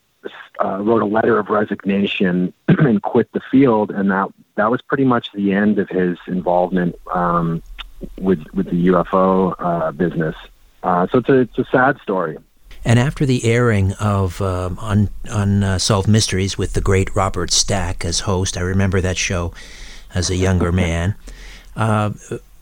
uh, 0.64 0.78
wrote 0.80 1.02
a 1.02 1.06
letter 1.06 1.38
of 1.38 1.48
resignation 1.50 2.52
and 2.68 3.02
quit 3.02 3.30
the 3.32 3.40
field, 3.50 3.90
and 3.90 4.10
that 4.10 4.28
that 4.56 4.70
was 4.70 4.80
pretty 4.82 5.04
much 5.04 5.30
the 5.32 5.52
end 5.52 5.78
of 5.78 5.88
his 5.88 6.18
involvement 6.26 6.96
um, 7.12 7.62
with 8.18 8.42
with 8.54 8.66
the 8.66 8.86
UFO 8.88 9.54
uh, 9.58 9.92
business. 9.92 10.34
Uh, 10.82 11.06
so 11.10 11.18
it's 11.18 11.28
a 11.28 11.40
it's 11.40 11.58
a 11.58 11.64
sad 11.70 12.00
story. 12.00 12.38
And 12.86 13.00
after 13.00 13.26
the 13.26 13.44
airing 13.44 13.94
of 13.94 14.40
um, 14.40 14.78
Un- 14.80 15.10
Unsolved 15.24 16.06
Mysteries 16.06 16.56
with 16.56 16.74
the 16.74 16.80
great 16.80 17.14
Robert 17.16 17.50
Stack 17.50 18.04
as 18.04 18.20
host, 18.20 18.56
I 18.56 18.60
remember 18.60 19.00
that 19.00 19.16
show 19.16 19.52
as 20.14 20.30
a 20.30 20.36
younger 20.36 20.70
man. 20.84 21.16
Uh, 21.74 22.10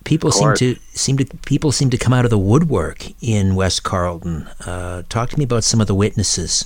people 0.05 0.33
seem 0.33 0.55
to 0.55 0.77
seem 0.95 1.19
to 1.19 1.27
people 1.45 1.73
seem 1.73 1.91
to 1.91 1.99
come 1.99 2.15
out 2.15 2.25
of 2.25 2.31
the 2.31 2.39
woodwork 2.39 3.05
in 3.23 3.55
West 3.55 3.83
Carleton. 3.83 4.49
Uh, 4.65 5.03
talk 5.11 5.29
to 5.29 5.39
me 5.39 5.45
about 5.45 5.63
some 5.63 5.83
of 5.83 5.89
the 5.89 5.95
witnesses. 5.95 6.65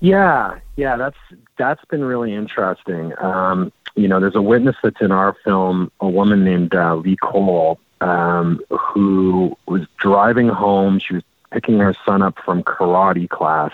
Yeah, 0.00 0.58
yeah, 0.74 0.96
that's 0.96 1.18
that's 1.56 1.84
been 1.84 2.04
really 2.04 2.34
interesting. 2.34 3.12
Um, 3.20 3.72
you 3.94 4.08
know, 4.08 4.18
there's 4.18 4.34
a 4.34 4.42
witness 4.42 4.74
that's 4.82 5.00
in 5.00 5.12
our 5.12 5.36
film, 5.44 5.92
a 6.00 6.08
woman 6.08 6.42
named 6.42 6.74
uh, 6.74 6.96
Lee 6.96 7.14
Cole, 7.22 7.78
um, 8.00 8.60
who 8.68 9.56
was 9.66 9.86
driving 9.96 10.48
home. 10.48 10.98
She 10.98 11.14
was 11.14 11.22
picking 11.54 11.78
her 11.78 11.94
son 12.04 12.20
up 12.20 12.36
from 12.44 12.64
karate 12.64 13.28
class 13.28 13.72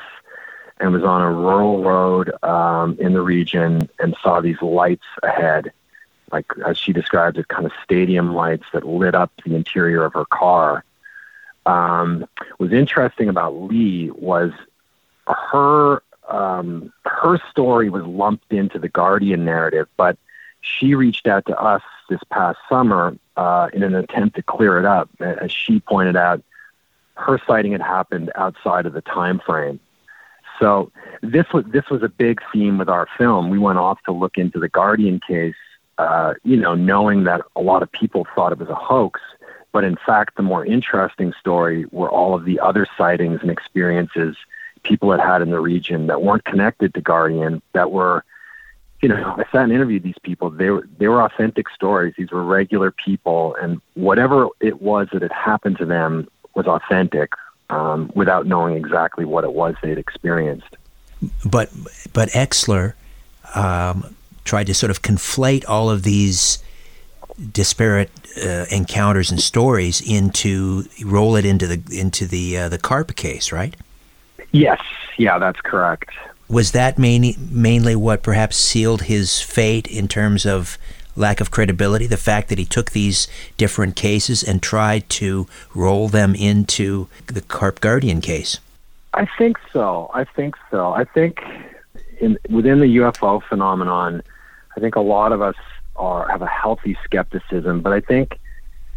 and 0.78 0.92
was 0.92 1.02
on 1.02 1.22
a 1.22 1.32
rural 1.32 1.82
road 1.82 2.30
um, 2.44 2.94
in 3.00 3.14
the 3.14 3.22
region 3.22 3.88
and 3.98 4.14
saw 4.22 4.40
these 4.40 4.60
lights 4.60 5.06
ahead, 5.22 5.72
like 6.30 6.44
as 6.66 6.76
she 6.76 6.92
describes 6.92 7.38
it, 7.38 7.48
kind 7.48 7.64
of 7.64 7.72
stadium 7.82 8.34
lights 8.34 8.64
that 8.74 8.86
lit 8.86 9.14
up 9.14 9.32
the 9.46 9.54
interior 9.54 10.04
of 10.04 10.12
her 10.12 10.26
car. 10.26 10.84
Um, 11.64 12.26
was 12.58 12.72
interesting 12.72 13.30
about 13.30 13.54
Lee 13.54 14.10
was 14.10 14.52
her 15.26 16.02
um, 16.28 16.92
her 17.06 17.38
story 17.50 17.88
was 17.88 18.04
lumped 18.04 18.52
into 18.52 18.78
the 18.78 18.88
Guardian 18.88 19.44
narrative, 19.44 19.88
but 19.96 20.18
she 20.60 20.94
reached 20.94 21.26
out 21.26 21.46
to 21.46 21.58
us 21.58 21.82
this 22.10 22.20
past 22.30 22.58
summer 22.68 23.16
uh, 23.36 23.68
in 23.72 23.82
an 23.82 23.94
attempt 23.94 24.36
to 24.36 24.42
clear 24.42 24.78
it 24.78 24.84
up. 24.84 25.08
As 25.20 25.50
she 25.50 25.80
pointed 25.80 26.16
out, 26.16 26.42
her 27.20 27.40
sighting 27.46 27.72
had 27.72 27.82
happened 27.82 28.30
outside 28.34 28.86
of 28.86 28.92
the 28.92 29.02
time 29.02 29.40
frame. 29.44 29.78
So 30.58 30.90
this 31.22 31.46
was 31.52 31.64
this 31.72 31.88
was 31.90 32.02
a 32.02 32.08
big 32.08 32.40
theme 32.52 32.78
with 32.78 32.88
our 32.88 33.08
film. 33.16 33.50
We 33.50 33.58
went 33.58 33.78
off 33.78 33.98
to 34.04 34.12
look 34.12 34.36
into 34.36 34.58
the 34.58 34.68
Guardian 34.68 35.20
case, 35.26 35.54
uh, 35.98 36.34
you 36.44 36.56
know, 36.56 36.74
knowing 36.74 37.24
that 37.24 37.40
a 37.56 37.60
lot 37.60 37.82
of 37.82 37.90
people 37.92 38.26
thought 38.34 38.52
it 38.52 38.58
was 38.58 38.68
a 38.68 38.74
hoax, 38.74 39.20
but 39.72 39.84
in 39.84 39.96
fact, 40.04 40.36
the 40.36 40.42
more 40.42 40.64
interesting 40.64 41.32
story 41.40 41.86
were 41.92 42.10
all 42.10 42.34
of 42.34 42.44
the 42.44 42.60
other 42.60 42.86
sightings 42.98 43.40
and 43.42 43.50
experiences 43.50 44.36
people 44.82 45.10
had 45.10 45.20
had 45.20 45.42
in 45.42 45.50
the 45.50 45.60
region 45.60 46.06
that 46.06 46.22
weren't 46.22 46.44
connected 46.44 46.94
to 46.94 47.00
Guardian 47.00 47.62
that 47.72 47.90
were 47.90 48.24
you 49.02 49.08
know, 49.08 49.34
I 49.38 49.44
sat 49.50 49.62
and 49.62 49.72
interviewed 49.72 50.02
these 50.02 50.18
people. 50.22 50.50
They 50.50 50.68
were 50.68 50.86
they 50.98 51.08
were 51.08 51.22
authentic 51.22 51.70
stories. 51.70 52.14
These 52.18 52.30
were 52.30 52.44
regular 52.44 52.90
people, 52.90 53.56
and 53.60 53.80
whatever 53.94 54.48
it 54.60 54.82
was 54.82 55.08
that 55.12 55.22
had 55.22 55.32
happened 55.32 55.78
to 55.78 55.86
them 55.86 56.28
was 56.54 56.66
authentic, 56.66 57.32
um, 57.70 58.10
without 58.14 58.46
knowing 58.46 58.76
exactly 58.76 59.24
what 59.24 59.44
it 59.44 59.52
was 59.52 59.74
they'd 59.82 59.98
experienced. 59.98 60.76
But 61.44 61.70
but 62.12 62.30
Oechsler 62.30 62.94
um, 63.54 64.14
tried 64.44 64.66
to 64.66 64.74
sort 64.74 64.90
of 64.90 65.02
conflate 65.02 65.64
all 65.68 65.90
of 65.90 66.02
these 66.02 66.62
disparate 67.52 68.10
uh, 68.42 68.66
encounters 68.70 69.30
and 69.30 69.40
stories 69.40 70.00
into 70.00 70.84
roll 71.04 71.36
it 71.36 71.44
into 71.44 71.66
the 71.66 71.82
into 71.98 72.26
the 72.26 72.56
uh, 72.56 72.68
the 72.68 72.78
CARP 72.78 73.16
case, 73.16 73.52
right? 73.52 73.74
Yes, 74.52 74.80
yeah, 75.16 75.38
that's 75.38 75.60
correct. 75.60 76.10
Was 76.48 76.72
that 76.72 76.98
mainly 76.98 77.36
mainly 77.50 77.94
what 77.94 78.22
perhaps 78.22 78.56
sealed 78.56 79.02
his 79.02 79.40
fate 79.40 79.86
in 79.86 80.08
terms 80.08 80.44
of 80.44 80.78
lack 81.20 81.40
of 81.40 81.50
credibility? 81.50 82.06
The 82.06 82.16
fact 82.16 82.48
that 82.48 82.58
he 82.58 82.64
took 82.64 82.90
these 82.90 83.28
different 83.56 83.94
cases 83.94 84.42
and 84.42 84.62
tried 84.62 85.08
to 85.10 85.46
roll 85.74 86.08
them 86.08 86.34
into 86.34 87.08
the 87.26 87.40
Carp 87.40 87.80
Guardian 87.80 88.20
case. 88.20 88.58
I 89.14 89.26
think 89.38 89.58
so. 89.72 90.10
I 90.14 90.24
think 90.24 90.56
so. 90.70 90.92
I 90.92 91.04
think 91.04 91.40
in, 92.20 92.38
within 92.48 92.80
the 92.80 92.96
UFO 92.96 93.42
phenomenon, 93.42 94.22
I 94.76 94.80
think 94.80 94.96
a 94.96 95.00
lot 95.00 95.32
of 95.32 95.42
us 95.42 95.56
are 95.96 96.28
have 96.28 96.42
a 96.42 96.46
healthy 96.46 96.96
skepticism, 97.04 97.80
but 97.80 97.92
I 97.92 98.00
think 98.00 98.38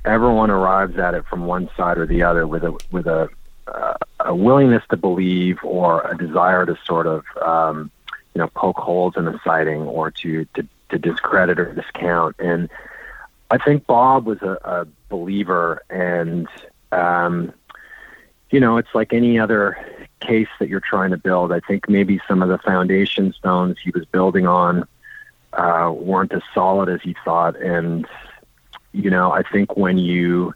everyone 0.06 0.52
arrives 0.52 0.98
at 0.98 1.14
it 1.14 1.26
from 1.26 1.46
one 1.46 1.70
side 1.76 1.98
or 1.98 2.06
the 2.06 2.24
other 2.24 2.46
with 2.46 2.64
a 2.64 2.78
with 2.92 3.08
a 3.08 3.30
uh, 3.68 3.94
a 4.20 4.36
willingness 4.36 4.84
to 4.90 4.98
believe 4.98 5.58
or 5.64 6.02
a 6.10 6.18
desire 6.18 6.66
to 6.66 6.78
sort 6.86 7.08
of 7.08 7.24
um, 7.42 7.90
you 8.34 8.40
know 8.40 8.48
poke 8.56 8.78
holes 8.78 9.14
in 9.18 9.26
the 9.26 9.40
sighting 9.44 9.82
or 9.82 10.12
to, 10.12 10.46
to 10.56 10.68
to 10.94 11.00
discredit 11.00 11.60
or 11.60 11.74
discount. 11.74 12.36
And 12.40 12.70
I 13.52 13.58
think 13.58 13.86
Bob 13.86 14.26
was 14.26 14.42
a, 14.42 14.58
a 14.64 14.88
believer, 15.10 15.84
and 15.90 16.48
um, 16.92 17.54
you 18.50 18.60
know 18.60 18.78
it's 18.78 18.94
like 18.94 19.14
any 19.14 19.38
other 19.38 19.78
case 20.20 20.48
that 20.60 20.70
you're 20.70 20.80
trying 20.80 21.12
to 21.12 21.18
build. 21.18 21.52
I 21.52 21.60
think 21.60 21.90
maybe 21.90 22.20
some 22.28 22.42
of 22.42 22.50
the 22.50 22.58
foundation 22.58 23.34
stones 23.34 23.78
he 23.84 23.92
was 23.92 24.06
building 24.06 24.48
on 24.48 24.88
uh, 25.54 25.94
weren't 25.96 26.34
as 26.34 26.42
solid 26.54 26.90
as 26.90 27.02
he 27.02 27.16
thought, 27.26 27.56
and 27.62 28.08
you 28.92 29.10
know 29.10 29.32
I 29.32 29.44
think 29.44 29.76
when 29.76 29.98
you 29.98 30.54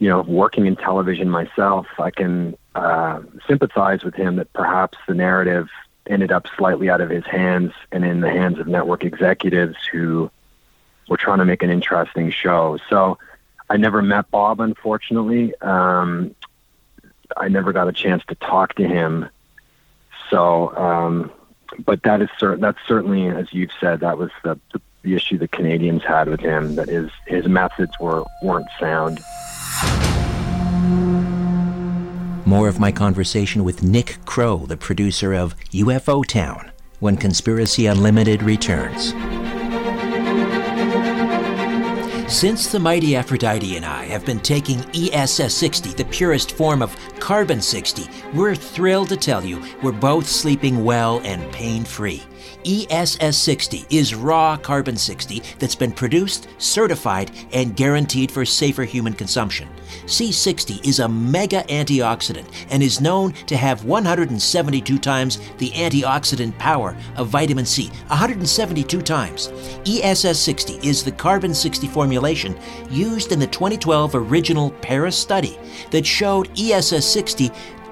you 0.00 0.08
know, 0.08 0.22
working 0.22 0.66
in 0.66 0.76
television 0.76 1.28
myself, 1.28 1.86
I 1.98 2.10
can 2.10 2.56
uh, 2.74 3.20
sympathize 3.46 4.02
with 4.02 4.14
him 4.14 4.36
that 4.36 4.50
perhaps 4.54 4.96
the 5.06 5.14
narrative 5.14 5.68
ended 6.06 6.32
up 6.32 6.46
slightly 6.56 6.88
out 6.90 7.00
of 7.00 7.10
his 7.10 7.24
hands 7.26 7.72
and 7.92 8.04
in 8.04 8.20
the 8.20 8.30
hands 8.30 8.58
of 8.58 8.66
network 8.66 9.04
executives 9.04 9.76
who 9.92 10.30
were 11.08 11.16
trying 11.16 11.38
to 11.38 11.44
make 11.44 11.62
an 11.62 11.70
interesting 11.70 12.30
show. 12.30 12.78
So 12.88 13.18
I 13.68 13.76
never 13.76 14.02
met 14.02 14.30
Bob, 14.30 14.60
unfortunately. 14.60 15.54
Um, 15.60 16.34
I 17.36 17.48
never 17.48 17.72
got 17.72 17.88
a 17.88 17.92
chance 17.92 18.24
to 18.26 18.34
talk 18.34 18.74
to 18.76 18.86
him. 18.86 19.28
So, 20.30 20.76
um, 20.76 21.32
but 21.84 22.02
that 22.02 22.22
is 22.22 22.28
cer- 22.38 22.56
that's 22.56 22.78
certainly, 22.86 23.28
as 23.28 23.52
you've 23.52 23.70
said, 23.80 24.00
that 24.00 24.18
was 24.18 24.30
the, 24.42 24.58
the, 24.72 24.80
the 25.02 25.14
issue 25.14 25.38
the 25.38 25.48
Canadians 25.48 26.02
had 26.02 26.28
with 26.28 26.40
him. 26.40 26.76
That 26.76 26.88
his 26.88 27.10
his 27.26 27.46
methods 27.46 27.92
were 28.00 28.24
weren't 28.42 28.68
sound. 28.78 29.20
More 32.50 32.66
of 32.66 32.80
my 32.80 32.90
conversation 32.90 33.62
with 33.62 33.84
Nick 33.84 34.18
Crowe, 34.24 34.66
the 34.66 34.76
producer 34.76 35.32
of 35.32 35.56
UFO 35.68 36.26
Town, 36.26 36.72
when 36.98 37.16
Conspiracy 37.16 37.86
Unlimited 37.86 38.42
returns. 38.42 39.10
Since 42.28 42.72
the 42.72 42.80
mighty 42.80 43.14
Aphrodite 43.14 43.76
and 43.76 43.86
I 43.86 44.02
have 44.06 44.26
been 44.26 44.40
taking 44.40 44.84
ESS 44.92 45.54
60, 45.54 45.90
the 45.90 46.04
purest 46.06 46.50
form 46.50 46.82
of 46.82 46.96
carbon 47.20 47.60
60, 47.60 48.08
we're 48.34 48.56
thrilled 48.56 49.10
to 49.10 49.16
tell 49.16 49.44
you 49.44 49.62
we're 49.80 49.92
both 49.92 50.26
sleeping 50.26 50.82
well 50.84 51.20
and 51.22 51.52
pain 51.52 51.84
free. 51.84 52.20
ESS 52.64 53.36
60 53.36 53.86
is 53.90 54.14
raw 54.14 54.56
carbon 54.56 54.96
60 54.96 55.42
that's 55.58 55.74
been 55.74 55.92
produced, 55.92 56.48
certified, 56.58 57.30
and 57.52 57.76
guaranteed 57.76 58.30
for 58.30 58.44
safer 58.44 58.84
human 58.84 59.12
consumption. 59.12 59.68
C60 60.06 60.86
is 60.86 61.00
a 61.00 61.08
mega 61.08 61.62
antioxidant 61.64 62.46
and 62.70 62.82
is 62.82 63.00
known 63.00 63.32
to 63.46 63.56
have 63.56 63.84
172 63.84 64.98
times 64.98 65.38
the 65.58 65.70
antioxidant 65.70 66.56
power 66.58 66.96
of 67.16 67.28
vitamin 67.28 67.66
C. 67.66 67.86
172 68.08 69.02
times. 69.02 69.52
ESS 69.86 70.38
60 70.38 70.74
is 70.86 71.04
the 71.04 71.12
carbon 71.12 71.54
60 71.54 71.88
formulation 71.88 72.58
used 72.90 73.32
in 73.32 73.38
the 73.38 73.46
2012 73.46 74.14
original 74.14 74.70
Paris 74.82 75.16
study 75.16 75.58
that 75.90 76.06
showed 76.06 76.50
ESS 76.58 77.06
60 77.06 77.50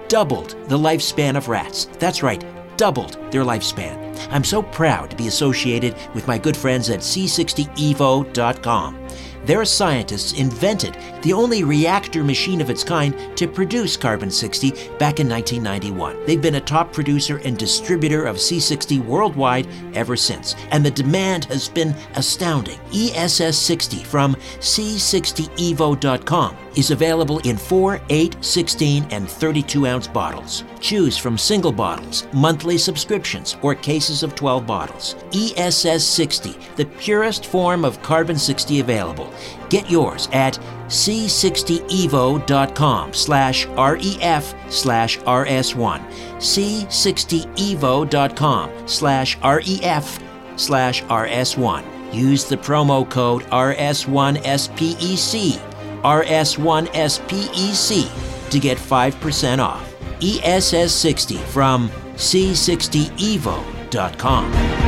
doubled 0.09 0.57
the 0.69 0.79
lifespan 0.79 1.37
of 1.37 1.49
rats. 1.49 1.87
That's 1.99 2.23
right, 2.23 2.45
doubled 2.79 3.19
their 3.31 3.45
lifespan. 3.45 4.17
I'm 4.31 4.45
so 4.45 4.63
proud 4.63 5.11
to 5.11 5.17
be 5.17 5.29
associated 5.29 5.95
with 6.15 6.27
my 6.27 6.39
good 6.39 6.57
friends 6.57 6.89
at 6.89 7.01
C60evo.com. 7.01 9.09
Their 9.49 9.65
scientists 9.65 10.35
invented 10.35 10.99
the 11.23 11.33
only 11.33 11.65
reactor 11.65 12.23
machine 12.23 12.61
of 12.61 12.69
its 12.69 12.85
kind 12.85 13.35
to 13.39 13.49
produce 13.49 13.97
carbon 13.97 14.31
60 14.31 14.73
back 14.99 15.21
in 15.21 15.29
1991. 15.29 16.27
They've 16.27 16.43
been 16.43 16.57
a 16.57 16.61
top 16.61 16.93
producer 16.93 17.39
and 17.39 17.57
distributor 17.57 18.27
of 18.27 18.37
C60 18.37 19.03
worldwide 19.07 19.67
ever 19.95 20.17
since, 20.17 20.55
and 20.71 20.85
the 20.85 20.91
demand 20.91 21.47
has 21.47 21.67
been 21.67 21.95
astounding. 22.15 22.79
ESS 22.93 23.57
60 23.57 24.05
from 24.05 24.35
C60evo.com 24.61 26.55
is 26.77 26.91
available 26.91 27.39
in 27.39 27.57
4, 27.57 28.01
8, 28.11 28.37
16, 28.45 29.07
and 29.11 29.29
32 29.29 29.87
ounce 29.87 30.07
bottles. 30.07 30.63
Choose 30.79 31.17
from 31.17 31.39
single 31.39 31.73
bottles, 31.73 32.27
monthly 32.33 32.77
subscriptions, 32.77 33.57
or 33.63 33.75
cases 33.75 34.23
of 34.23 34.35
12 34.35 34.67
bottles. 34.67 35.17
ESS 35.33 36.05
60, 36.05 36.55
the 36.77 36.85
purest 36.85 37.47
form 37.47 37.85
of 37.85 38.01
carbon 38.03 38.39
60 38.39 38.81
available. 38.81 39.33
Get 39.69 39.91
yours 39.91 40.31
at 40.33 40.59
c60evo.com 40.87 43.13
slash 43.13 43.67
ref 43.67 44.73
slash 44.73 45.19
rs1 45.19 46.01
c60evo.com 46.39 48.89
slash 48.89 49.39
ref 49.39 50.19
slash 50.57 51.03
rs1 51.05 51.85
use 52.15 52.47
the 52.47 52.57
promo 52.57 53.07
code 53.11 53.43
rs1spec 53.43 55.61
rs1spec 56.03 58.09
to 58.51 58.59
get 58.59 58.79
5% 58.79 59.59
off. 59.59 59.95
Ess 60.21 60.93
60 60.93 61.37
from 61.37 61.91
c60evo.com 62.15 64.88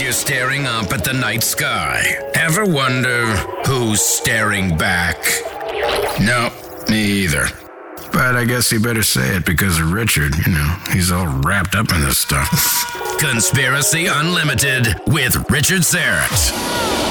You're 0.00 0.12
staring 0.12 0.66
up 0.66 0.92
at 0.92 1.04
the 1.04 1.12
night 1.12 1.42
sky, 1.42 2.02
ever 2.34 2.64
wonder 2.64 3.26
who's 3.66 4.00
staring 4.00 4.76
back? 4.78 5.16
No, 6.18 6.50
me 6.88 7.02
either. 7.24 7.46
But 8.10 8.34
I 8.34 8.46
guess 8.46 8.72
you 8.72 8.80
better 8.80 9.02
say 9.02 9.36
it 9.36 9.44
because 9.44 9.78
of 9.78 9.92
Richard, 9.92 10.34
you 10.46 10.52
know, 10.52 10.76
he's 10.90 11.12
all 11.12 11.26
wrapped 11.42 11.74
up 11.74 11.92
in 11.92 12.00
this 12.00 12.18
stuff. 12.18 12.48
Conspiracy 13.20 14.06
Unlimited 14.06 14.88
with 15.06 15.36
Richard 15.50 15.82
Syrett. 15.82 17.09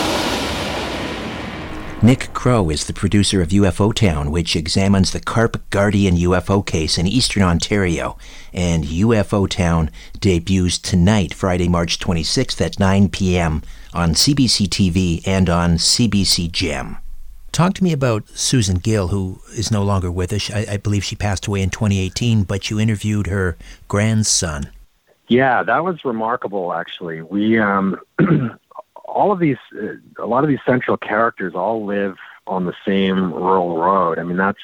Nick 2.01 2.33
Crowe 2.33 2.69
is 2.69 2.85
the 2.85 2.93
producer 2.93 3.41
of 3.41 3.49
UFO 3.49 3.93
Town, 3.93 4.31
which 4.31 4.55
examines 4.55 5.12
the 5.12 5.19
Carp 5.19 5.69
Guardian 5.69 6.15
UFO 6.15 6.65
case 6.65 6.97
in 6.97 7.05
eastern 7.05 7.43
Ontario. 7.43 8.17
And 8.53 8.85
UFO 8.85 9.49
Town 9.49 9.91
debuts 10.17 10.77
tonight, 10.77 11.33
Friday, 11.33 11.67
March 11.67 11.99
26th 11.99 12.62
at 12.65 12.79
9 12.79 13.09
p.m. 13.09 13.63
on 13.93 14.12
CBC 14.12 14.67
TV 14.69 15.27
and 15.27 15.49
on 15.49 15.71
CBC 15.71 16.49
Gem. 16.53 16.99
Talk 17.51 17.73
to 17.73 17.83
me 17.83 17.91
about 17.91 18.29
Susan 18.29 18.77
Gill, 18.77 19.09
who 19.09 19.41
is 19.57 19.69
no 19.69 19.83
longer 19.83 20.09
with 20.09 20.31
us. 20.31 20.49
I, 20.49 20.65
I 20.71 20.77
believe 20.77 21.03
she 21.03 21.17
passed 21.17 21.47
away 21.47 21.62
in 21.62 21.69
2018, 21.69 22.43
but 22.43 22.69
you 22.69 22.79
interviewed 22.79 23.27
her 23.27 23.57
grandson. 23.89 24.69
Yeah, 25.27 25.63
that 25.63 25.83
was 25.83 26.05
remarkable, 26.05 26.73
actually. 26.73 27.21
We 27.23 27.59
um, 27.59 27.99
all 29.10 29.32
of 29.32 29.39
these, 29.39 29.58
uh, 29.76 29.95
a 30.17 30.26
lot 30.26 30.43
of 30.43 30.50
these 30.50 30.60
central 30.65 30.98
characters 30.98 31.54
all 31.56 31.86
live 31.86 32.17
on 32.48 32.65
the 32.65 32.74
same 32.86 33.34
rural 33.34 33.78
road. 33.78 34.19
I 34.19 34.24
mean, 34.24 34.38
that's 34.38 34.60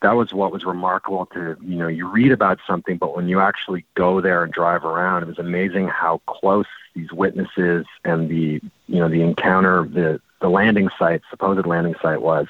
that 0.00 0.12
was 0.12 0.32
what 0.32 0.52
was 0.52 0.64
remarkable 0.64 1.26
to 1.26 1.56
you 1.60 1.76
know 1.76 1.88
you 1.88 2.06
read 2.06 2.32
about 2.32 2.58
something, 2.66 2.96
but 2.96 3.16
when 3.16 3.28
you 3.28 3.40
actually 3.40 3.84
go 3.94 4.20
there 4.20 4.44
and 4.44 4.52
drive 4.52 4.84
around, 4.84 5.22
it 5.22 5.28
was 5.28 5.38
amazing 5.38 5.88
how 5.88 6.20
close 6.26 6.66
these 6.94 7.12
witnesses 7.12 7.86
and 8.04 8.28
the 8.28 8.60
you 8.86 8.98
know 8.98 9.08
the 9.08 9.22
encounter, 9.22 9.88
the 9.88 10.20
the 10.40 10.48
landing 10.48 10.88
site, 10.98 11.22
supposed 11.30 11.66
landing 11.66 11.94
site 12.00 12.22
was. 12.22 12.46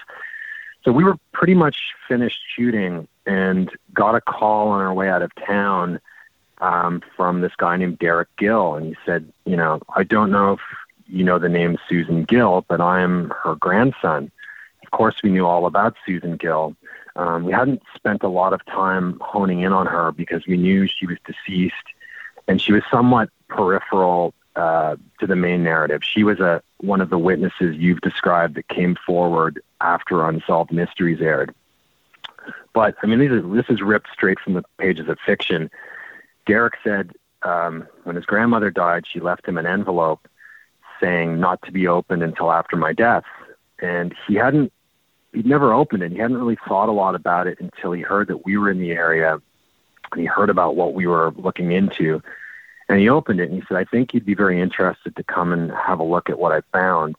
So 0.84 0.92
we 0.92 1.04
were 1.04 1.16
pretty 1.32 1.54
much 1.54 1.92
finished 2.06 2.40
shooting 2.54 3.08
and 3.26 3.70
got 3.92 4.14
a 4.14 4.20
call 4.20 4.68
on 4.68 4.80
our 4.80 4.94
way 4.94 5.08
out 5.08 5.22
of 5.22 5.34
town 5.34 6.00
um, 6.60 7.02
from 7.16 7.40
this 7.40 7.52
guy 7.56 7.76
named 7.76 7.98
Derek 7.98 8.28
Gill, 8.36 8.74
and 8.74 8.86
he 8.86 8.96
said, 9.04 9.30
you 9.44 9.56
know, 9.56 9.80
I 9.94 10.04
don't 10.04 10.30
know 10.30 10.54
if 10.54 10.60
you 11.08 11.24
know 11.24 11.38
the 11.38 11.48
name 11.48 11.78
Susan 11.88 12.24
Gill, 12.24 12.64
but 12.68 12.80
I'm 12.80 13.30
her 13.42 13.54
grandson. 13.54 14.30
Of 14.84 14.90
course, 14.90 15.22
we 15.22 15.30
knew 15.30 15.46
all 15.46 15.66
about 15.66 15.96
Susan 16.06 16.36
Gill. 16.36 16.76
Um, 17.16 17.44
we 17.44 17.52
hadn't 17.52 17.82
spent 17.94 18.22
a 18.22 18.28
lot 18.28 18.52
of 18.52 18.64
time 18.66 19.18
honing 19.20 19.60
in 19.60 19.72
on 19.72 19.86
her 19.86 20.12
because 20.12 20.46
we 20.46 20.56
knew 20.56 20.86
she 20.86 21.06
was 21.06 21.18
deceased 21.26 21.74
and 22.46 22.60
she 22.60 22.72
was 22.72 22.82
somewhat 22.90 23.28
peripheral 23.48 24.34
uh, 24.56 24.96
to 25.20 25.26
the 25.26 25.36
main 25.36 25.62
narrative. 25.62 26.02
She 26.04 26.24
was 26.24 26.40
a 26.40 26.62
one 26.78 27.00
of 27.00 27.10
the 27.10 27.18
witnesses 27.18 27.76
you've 27.76 28.00
described 28.00 28.54
that 28.54 28.68
came 28.68 28.96
forward 29.06 29.60
after 29.80 30.26
Unsolved 30.26 30.72
Mysteries 30.72 31.20
aired. 31.20 31.54
But 32.72 32.96
I 33.02 33.06
mean, 33.06 33.18
this 33.18 33.32
is, 33.32 33.52
this 33.52 33.66
is 33.68 33.82
ripped 33.82 34.08
straight 34.12 34.38
from 34.38 34.54
the 34.54 34.64
pages 34.78 35.08
of 35.08 35.18
fiction. 35.24 35.70
Derek 36.46 36.74
said 36.82 37.12
um, 37.42 37.86
when 38.04 38.16
his 38.16 38.24
grandmother 38.26 38.70
died, 38.70 39.04
she 39.06 39.20
left 39.20 39.46
him 39.46 39.58
an 39.58 39.66
envelope 39.66 40.26
saying 41.00 41.40
not 41.40 41.62
to 41.62 41.72
be 41.72 41.86
opened 41.86 42.22
until 42.22 42.52
after 42.52 42.76
my 42.76 42.92
death. 42.92 43.24
And 43.80 44.14
he 44.26 44.34
hadn't, 44.34 44.72
he'd 45.32 45.46
never 45.46 45.72
opened 45.72 46.02
it. 46.02 46.12
He 46.12 46.18
hadn't 46.18 46.38
really 46.38 46.58
thought 46.66 46.88
a 46.88 46.92
lot 46.92 47.14
about 47.14 47.46
it 47.46 47.60
until 47.60 47.92
he 47.92 48.02
heard 48.02 48.28
that 48.28 48.44
we 48.44 48.56
were 48.56 48.70
in 48.70 48.78
the 48.78 48.92
area 48.92 49.40
and 50.12 50.20
he 50.20 50.26
heard 50.26 50.50
about 50.50 50.76
what 50.76 50.94
we 50.94 51.06
were 51.06 51.32
looking 51.36 51.72
into. 51.72 52.22
And 52.88 52.98
he 52.98 53.08
opened 53.08 53.40
it 53.40 53.50
and 53.50 53.54
he 53.54 53.66
said, 53.68 53.76
I 53.76 53.84
think 53.84 54.14
you'd 54.14 54.24
be 54.24 54.34
very 54.34 54.60
interested 54.60 55.14
to 55.16 55.22
come 55.22 55.52
and 55.52 55.70
have 55.70 56.00
a 56.00 56.04
look 56.04 56.30
at 56.30 56.38
what 56.38 56.52
I 56.52 56.62
found. 56.72 57.16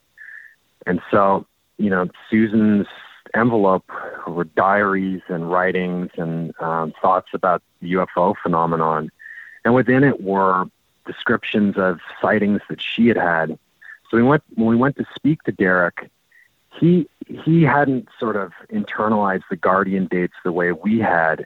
And 0.85 1.01
so, 1.11 1.45
you 1.77 1.89
know, 1.89 2.07
Susan's 2.29 2.87
envelope 3.35 3.89
were 4.27 4.45
diaries 4.45 5.21
and 5.27 5.51
writings 5.51 6.09
and 6.17 6.59
um, 6.59 6.93
thoughts 7.01 7.29
about 7.33 7.61
the 7.81 7.93
UFO 7.93 8.35
phenomenon. 8.41 9.11
And 9.63 9.75
within 9.75 10.03
it 10.03 10.21
were 10.21 10.65
descriptions 11.05 11.77
of 11.77 11.99
sightings 12.21 12.61
that 12.69 12.81
she 12.81 13.07
had 13.07 13.17
had 13.17 13.57
so 14.09 14.17
we 14.17 14.23
went 14.23 14.43
when 14.55 14.67
we 14.67 14.75
went 14.75 14.97
to 14.97 15.05
speak 15.15 15.43
to 15.43 15.51
Derek. 15.51 16.09
He 16.79 17.07
he 17.25 17.63
hadn't 17.63 18.07
sort 18.19 18.35
of 18.35 18.51
internalized 18.71 19.43
the 19.49 19.55
guardian 19.55 20.07
dates 20.07 20.33
the 20.43 20.51
way 20.51 20.71
we 20.71 20.99
had. 20.99 21.45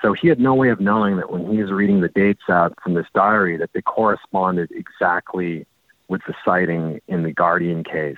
So 0.00 0.12
he 0.12 0.28
had 0.28 0.38
no 0.38 0.54
way 0.54 0.70
of 0.70 0.80
knowing 0.80 1.16
that 1.16 1.30
when 1.30 1.50
he 1.50 1.60
was 1.60 1.72
reading 1.72 2.00
the 2.00 2.08
dates 2.08 2.48
out 2.48 2.78
from 2.82 2.94
this 2.94 3.06
diary 3.14 3.56
that 3.56 3.70
they 3.72 3.82
corresponded 3.82 4.70
exactly 4.70 5.66
with 6.06 6.22
the 6.26 6.34
sighting 6.44 7.00
in 7.08 7.24
the 7.24 7.32
Guardian 7.32 7.82
case. 7.82 8.16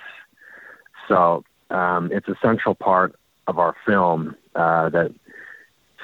So 1.08 1.42
um, 1.70 2.10
it's 2.12 2.28
a 2.28 2.36
central 2.42 2.74
part 2.74 3.16
of 3.46 3.58
our 3.58 3.74
film 3.86 4.36
uh, 4.54 4.90
that 4.90 5.12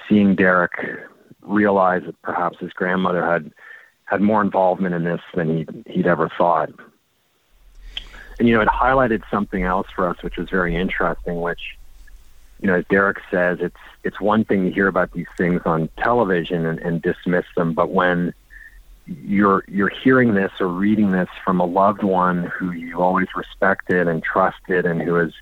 seeing 0.09 0.35
Derek 0.35 0.73
realize 1.43 2.03
that 2.07 2.21
perhaps 2.23 2.59
his 2.59 2.73
grandmother 2.73 3.25
had 3.25 3.53
had 4.07 4.21
more 4.21 4.41
involvement 4.41 4.95
in 4.95 5.05
this 5.05 5.21
than 5.35 5.59
he 5.59 5.93
he'd 5.93 6.07
ever 6.07 6.31
thought 6.39 6.71
and 8.39 8.49
you 8.49 8.55
know, 8.55 8.61
it 8.61 8.69
highlighted 8.69 9.23
something 9.31 9.63
else 9.63 9.87
for 9.95 10.09
us, 10.09 10.23
which 10.23 10.37
was 10.37 10.51
very 10.51 10.77
interesting. 10.77 11.41
Which, 11.41 11.77
you 12.61 12.67
know, 12.67 12.75
as 12.75 12.85
Derek 12.89 13.19
says, 13.31 13.59
it's 13.61 13.77
it's 14.05 14.21
one 14.21 14.45
thing 14.45 14.65
to 14.65 14.71
hear 14.71 14.89
about 14.89 15.13
these 15.13 15.27
things 15.37 15.63
on 15.65 15.89
television 15.99 16.67
and, 16.67 16.79
and 16.79 17.03
dismiss 17.03 17.47
them, 17.57 17.73
but 17.73 17.91
when 17.91 18.35
you're 19.07 19.65
you're 19.69 19.89
hearing 19.89 20.35
this 20.35 20.53
or 20.61 20.67
reading 20.67 21.13
this 21.13 21.29
from 21.45 21.61
a 21.61 21.65
loved 21.65 22.03
one 22.03 22.45
who 22.45 22.73
you 22.73 23.01
always 23.01 23.29
respected 23.37 24.09
and 24.09 24.23
trusted 24.23 24.85
and 24.85 25.01
who 25.01 25.17
is 25.17 25.33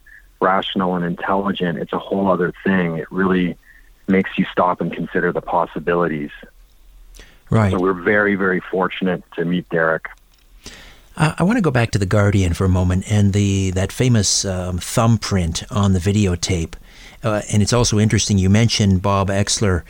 rational 0.41 0.95
and 0.95 1.05
intelligent, 1.05 1.79
it's 1.79 1.93
a 1.93 1.99
whole 1.99 2.31
other 2.31 2.53
thing. 2.63 2.99
It 2.99 3.11
really 3.11 3.57
makes 4.07 4.37
you 4.37 4.45
stop 4.53 4.81
and 4.81 4.93
consider 4.93 5.33
the 5.33 5.41
possibilities. 5.41 6.31
Right. 7.51 7.73
So 7.73 7.79
we're 7.79 7.93
very, 7.95 8.35
very 8.35 8.61
fortunate 8.61 9.23
to 9.37 9.45
meet 9.45 9.69
Derek. 9.71 10.09
Uh, 11.17 11.35
I 11.39 11.45
want 11.45 11.59
to 11.59 11.63
go 11.63 11.71
back 11.71 11.93
to 11.93 11.99
the 11.99 12.07
Guardian 12.07 12.55
for 12.55 12.65
a 12.65 12.69
moment 12.69 13.11
and 13.11 13.33
the 13.33 13.71
that 13.73 13.93
famous 13.93 14.45
um, 14.45 14.79
thumbprint 14.79 15.63
on 15.71 15.93
the 15.93 16.01
videotape. 16.01 16.75
Uh, 17.23 17.43
and 17.53 17.63
it's 17.63 17.73
also 17.73 17.99
interesting. 17.99 18.37
You 18.37 18.51
mentioned 18.51 19.01
Bob 19.01 19.29
Oechsler 19.29 19.83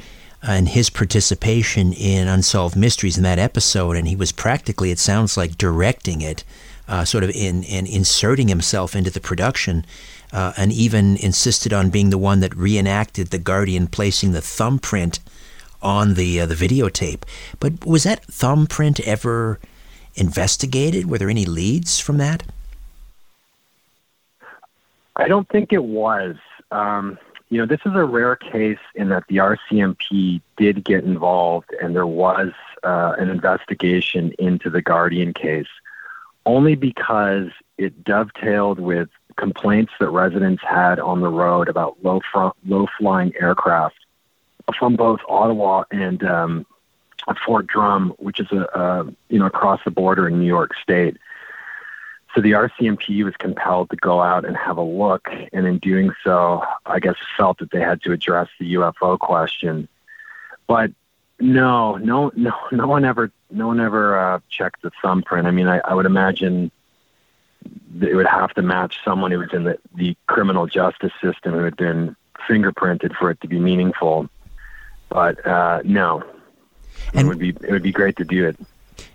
and 0.42 0.68
his 0.68 0.90
participation 0.90 1.94
in 1.94 2.28
Unsolved 2.28 2.76
Mysteries 2.76 3.16
in 3.16 3.22
that 3.22 3.38
episode, 3.38 3.96
and 3.96 4.06
he 4.06 4.14
was 4.14 4.30
practically, 4.30 4.90
it 4.90 4.98
sounds 4.98 5.36
like, 5.36 5.56
directing 5.56 6.20
it, 6.20 6.44
uh, 6.86 7.04
sort 7.04 7.24
of 7.24 7.30
in, 7.30 7.62
in 7.62 7.86
inserting 7.86 8.48
himself 8.48 8.94
into 8.94 9.10
the 9.10 9.20
production, 9.20 9.86
uh, 10.32 10.52
and 10.58 10.70
even 10.70 11.16
insisted 11.16 11.72
on 11.72 11.88
being 11.88 12.10
the 12.10 12.18
one 12.18 12.40
that 12.40 12.54
reenacted 12.54 13.28
the 13.28 13.38
Guardian 13.38 13.86
placing 13.86 14.32
the 14.32 14.42
thumbprint 14.42 15.20
on 15.80 16.14
the 16.14 16.40
uh, 16.40 16.46
the 16.46 16.54
videotape. 16.54 17.22
But 17.58 17.86
was 17.86 18.02
that 18.04 18.24
thumbprint 18.26 19.00
ever 19.00 19.58
investigated? 20.16 21.08
Were 21.10 21.18
there 21.18 21.30
any 21.30 21.44
leads 21.44 21.98
from 21.98 22.18
that? 22.18 22.42
I 25.16 25.28
don't 25.28 25.48
think 25.48 25.72
it 25.72 25.84
was. 25.84 26.36
Um, 26.70 27.18
you 27.50 27.58
know, 27.58 27.66
this 27.66 27.80
is 27.86 27.92
a 27.94 28.04
rare 28.04 28.36
case 28.36 28.78
in 28.94 29.10
that 29.10 29.24
the 29.28 29.36
RCMP 29.36 30.40
did 30.56 30.84
get 30.84 31.04
involved 31.04 31.70
and 31.80 31.94
there 31.94 32.06
was 32.06 32.52
uh, 32.82 33.14
an 33.18 33.30
investigation 33.30 34.32
into 34.38 34.70
the 34.70 34.82
Guardian 34.82 35.32
case, 35.32 35.68
only 36.46 36.74
because 36.74 37.50
it 37.78 38.04
dovetailed 38.04 38.78
with 38.78 39.08
complaints 39.36 39.92
that 40.00 40.10
residents 40.10 40.62
had 40.68 40.98
on 40.98 41.20
the 41.20 41.28
road 41.28 41.68
about 41.68 41.96
low 42.02 42.20
low 42.66 42.86
flying 42.98 43.32
aircraft 43.40 43.96
from 44.78 44.96
both 44.96 45.20
Ottawa 45.28 45.84
and 45.90 46.22
um, 46.24 46.66
Fort 47.46 47.66
Drum, 47.66 48.14
which 48.18 48.40
is 48.40 48.50
a, 48.52 48.68
a 48.74 49.04
you 49.28 49.38
know 49.38 49.46
across 49.46 49.80
the 49.84 49.90
border 49.90 50.28
in 50.28 50.40
New 50.40 50.46
York 50.46 50.72
State. 50.82 51.16
So 52.34 52.40
the 52.40 52.52
RCMP 52.52 53.24
was 53.24 53.34
compelled 53.36 53.90
to 53.90 53.96
go 53.96 54.20
out 54.20 54.44
and 54.44 54.56
have 54.56 54.76
a 54.76 54.82
look, 54.82 55.28
and 55.52 55.66
in 55.66 55.78
doing 55.78 56.10
so, 56.24 56.64
I 56.84 56.98
guess 56.98 57.14
felt 57.36 57.58
that 57.58 57.70
they 57.70 57.80
had 57.80 58.02
to 58.02 58.12
address 58.12 58.48
the 58.58 58.74
UFO 58.74 59.18
question. 59.18 59.88
But 60.66 60.90
no, 61.38 61.96
no, 61.96 62.32
no, 62.34 62.52
no 62.72 62.86
one 62.86 63.04
ever, 63.04 63.30
no 63.50 63.68
one 63.68 63.80
ever 63.80 64.18
uh, 64.18 64.40
checked 64.48 64.82
the 64.82 64.90
thumbprint. 65.00 65.46
I 65.46 65.52
mean, 65.52 65.68
I, 65.68 65.78
I 65.78 65.94
would 65.94 66.06
imagine 66.06 66.70
it 68.00 68.14
would 68.14 68.26
have 68.26 68.52
to 68.54 68.62
match 68.62 68.98
someone 69.04 69.30
who 69.30 69.38
was 69.38 69.52
in 69.52 69.64
the, 69.64 69.78
the 69.94 70.16
criminal 70.26 70.66
justice 70.66 71.12
system 71.22 71.54
who 71.54 71.64
had 71.64 71.76
been 71.76 72.16
fingerprinted 72.48 73.14
for 73.16 73.30
it 73.30 73.40
to 73.40 73.48
be 73.48 73.58
meaningful. 73.58 74.28
But 75.08 75.46
uh, 75.46 75.82
no, 75.84 76.24
and 77.12 77.26
it 77.26 77.28
would 77.28 77.38
be 77.38 77.50
it 77.50 77.70
would 77.70 77.82
be 77.82 77.92
great 77.92 78.16
to 78.16 78.24
do 78.24 78.46
it. 78.46 78.56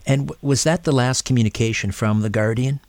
And 0.06 0.32
was 0.42 0.64
that 0.64 0.84
the 0.84 0.92
last 0.92 1.24
communication 1.24 1.92
from 1.92 2.22
the 2.22 2.30
Guardian? 2.30 2.80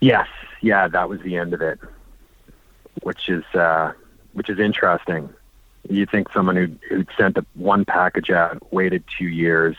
Yes, 0.00 0.28
yeah, 0.60 0.88
that 0.88 1.08
was 1.08 1.20
the 1.20 1.36
end 1.36 1.54
of 1.54 1.62
it, 1.62 1.78
which 3.02 3.28
is 3.28 3.44
uh, 3.54 3.92
which 4.32 4.50
is 4.50 4.58
interesting. 4.58 5.28
You 5.88 6.06
think 6.06 6.32
someone 6.32 6.56
who 6.56 6.68
who 6.88 7.04
sent 7.16 7.38
a, 7.38 7.46
one 7.54 7.84
package 7.84 8.30
out 8.30 8.72
waited 8.72 9.04
two 9.18 9.28
years. 9.28 9.76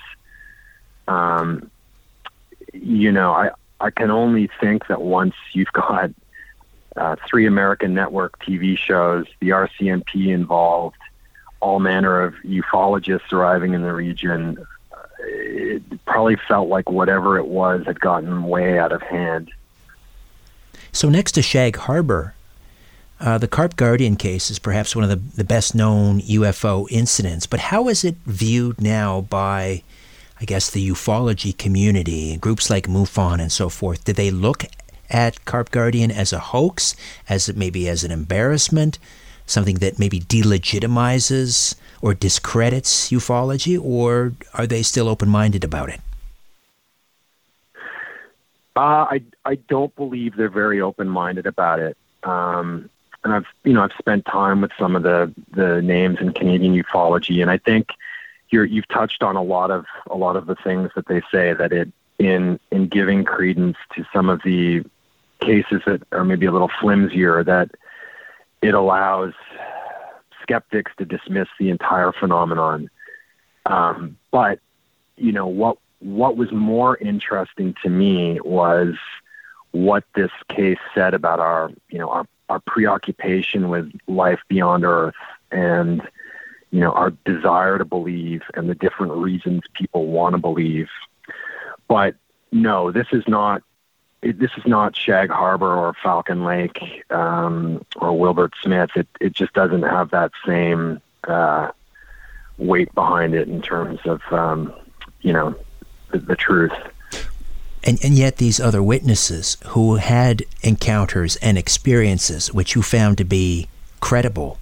Um, 1.08 1.70
you 2.74 3.12
know, 3.12 3.32
I 3.32 3.52
I 3.80 3.92
can 3.92 4.12
only 4.12 4.50
think 4.60 4.88
that 4.88 5.02
once 5.02 5.36
you've 5.54 5.72
got 5.74 6.12
uh, 6.96 7.16
three 7.28 7.46
American 7.46 7.94
network 7.94 8.40
TV 8.44 8.78
shows, 8.78 9.28
the 9.40 9.50
RCMP 9.50 10.30
involved, 10.30 10.98
all 11.60 11.80
manner 11.80 12.22
of 12.22 12.36
ufologists 12.46 13.32
arriving 13.32 13.74
in 13.74 13.82
the 13.82 13.94
region, 13.94 14.66
it 15.20 16.06
probably 16.06 16.38
felt 16.48 16.70
like 16.70 16.90
whatever 16.90 17.38
it 17.38 17.48
was 17.48 17.86
had 17.86 18.00
gotten 18.00 18.44
way 18.44 18.78
out 18.78 18.92
of 18.92 19.02
hand. 19.02 19.52
So, 20.92 21.10
next 21.10 21.34
to 21.34 21.42
Shag 21.42 21.76
Harbor, 21.76 22.34
uh, 23.20 23.38
the 23.38 23.48
Carp 23.48 23.76
Guardian 23.76 24.16
case 24.16 24.52
is 24.52 24.60
perhaps 24.60 24.96
one 24.96 25.04
of 25.04 25.10
the, 25.10 25.16
the 25.36 25.44
best 25.44 25.74
known 25.74 26.22
UFO 26.22 26.88
incidents, 26.92 27.48
but 27.48 27.60
how 27.60 27.88
is 27.90 28.04
it 28.04 28.16
viewed 28.26 28.80
now 28.80 29.22
by, 29.22 29.84
I 30.40 30.46
guess, 30.46 30.70
the 30.70 30.88
ufology 30.88 31.58
community, 31.58 32.38
groups 32.38 32.70
like 32.70 32.88
MUFON 32.88 33.42
and 33.42 33.52
so 33.52 33.70
forth? 33.70 34.06
Do 34.06 34.14
they 34.14 34.30
look 34.30 34.66
at 35.10 35.44
Carp 35.46 35.72
Guardian 35.72 36.12
as 36.12 36.32
a 36.32 36.40
hoax, 36.40 36.96
as 37.28 37.54
maybe 37.56 37.88
as 37.90 38.04
an 38.04 38.12
embarrassment, 38.12 39.00
something 39.48 39.78
that 39.78 39.98
maybe 39.98 40.20
delegitimizes 40.20 41.76
or 42.02 42.14
discredits 42.14 43.10
ufology, 43.10 43.80
or 43.82 44.34
are 44.54 44.68
they 44.68 44.84
still 44.84 45.10
open 45.10 45.28
minded 45.28 45.64
about 45.64 45.90
it? 45.90 46.00
Uh, 48.76 49.08
I 49.10 49.24
I 49.44 49.56
don't 49.56 49.96
believe 49.96 50.36
they're 50.36 50.50
very 50.50 50.80
open 50.80 51.10
minded 51.10 51.48
about 51.48 51.80
it. 51.80 51.98
Um, 52.22 52.90
and 53.24 53.34
I've 53.34 53.46
you 53.64 53.74
know 53.74 53.82
I've 53.82 53.98
spent 53.98 54.26
time 54.26 54.62
with 54.62 54.72
some 54.78 54.96
of 54.96 55.02
the 55.02 55.34
the 55.52 55.82
names 55.82 56.20
in 56.22 56.34
Canadian 56.34 56.82
ufology, 56.82 57.42
and 57.42 57.50
I 57.50 57.58
think 57.58 57.90
you're 58.50 58.66
you've 58.66 58.88
touched 58.88 59.24
on 59.24 59.36
a 59.36 59.42
lot 59.42 59.72
of 59.72 59.86
a 60.10 60.16
lot 60.16 60.36
of 60.36 60.46
the 60.46 60.56
things 60.56 60.92
that 60.96 61.08
they 61.08 61.22
say 61.32 61.54
that 61.54 61.72
it 61.72 61.92
in 62.20 62.60
in 62.72 62.88
giving 62.88 63.24
credence 63.24 63.78
to 63.96 64.06
some 64.14 64.30
of 64.30 64.42
the 64.44 64.84
cases 65.40 65.82
that 65.86 66.02
are 66.12 66.24
maybe 66.24 66.46
a 66.46 66.52
little 66.52 66.72
flimsier 66.80 67.44
that 67.44 67.72
it 68.62 68.74
allows 68.74 69.34
skeptics 70.42 70.92
to 70.98 71.06
dismiss 71.06 71.48
the 71.60 71.70
entire 71.70 72.12
phenomenon. 72.12 72.90
Um, 73.66 74.18
but 74.32 74.60
you 75.18 75.32
know 75.32 75.48
what 75.48 75.78
what 76.00 76.38
was 76.38 76.52
more 76.52 76.98
interesting 76.98 77.76
to 77.84 77.90
me 77.90 78.40
was 78.42 78.96
what 79.72 80.04
this 80.16 80.32
case 80.50 80.78
said 80.94 81.14
about 81.14 81.40
our, 81.40 81.72
you 81.90 82.00
know, 82.00 82.10
our, 82.10 82.26
our 82.50 82.60
preoccupation 82.60 83.70
with 83.70 83.92
life 84.08 84.40
beyond 84.48 84.86
Earth 84.86 85.16
and, 85.52 86.02
you 86.72 86.80
know, 86.80 86.92
our 86.92 87.12
desire 87.26 87.78
to 87.78 87.86
believe 87.86 88.42
and 88.54 88.70
the 88.70 88.76
different 88.76 89.14
reasons 89.14 89.62
people 89.74 90.08
want 90.08 90.34
to 90.34 90.38
believe. 90.40 90.90
But 91.88 92.16
no, 92.52 92.92
this 92.92 93.08
is 93.12 93.24
not. 93.28 93.64
This 94.22 94.52
is 94.58 94.66
not 94.66 94.96
Shag 94.96 95.30
Harbor 95.30 95.74
or 95.74 95.94
Falcon 96.02 96.44
Lake 96.44 96.80
um, 97.10 97.86
or 97.98 98.18
Wilbert 98.18 98.54
Smith. 98.62 98.92
It 98.96 99.08
it 99.22 99.34
just 99.34 99.54
doesn't 99.54 99.84
have 99.84 100.12
that 100.12 100.32
same 100.46 101.02
uh, 101.26 101.72
weight 102.58 102.94
behind 102.96 103.36
it 103.36 103.48
in 103.48 103.62
terms 103.62 104.00
of 104.06 104.22
um, 104.32 104.74
you 105.22 105.34
know 105.34 105.56
the, 106.12 106.20
the 106.20 106.36
truth. 106.36 106.74
And, 107.84 108.04
and 108.04 108.16
yet, 108.16 108.38
these 108.38 108.60
other 108.60 108.84
witnesses 108.84 109.56
who 109.68 109.96
had 109.96 110.44
encounters 110.62 111.38
and 111.38 111.58
experiences 111.58 112.54
which 112.54 112.76
you 112.76 112.82
found 112.82 113.18
to 113.20 113.24
be 113.24 113.70
credible, 114.02 114.60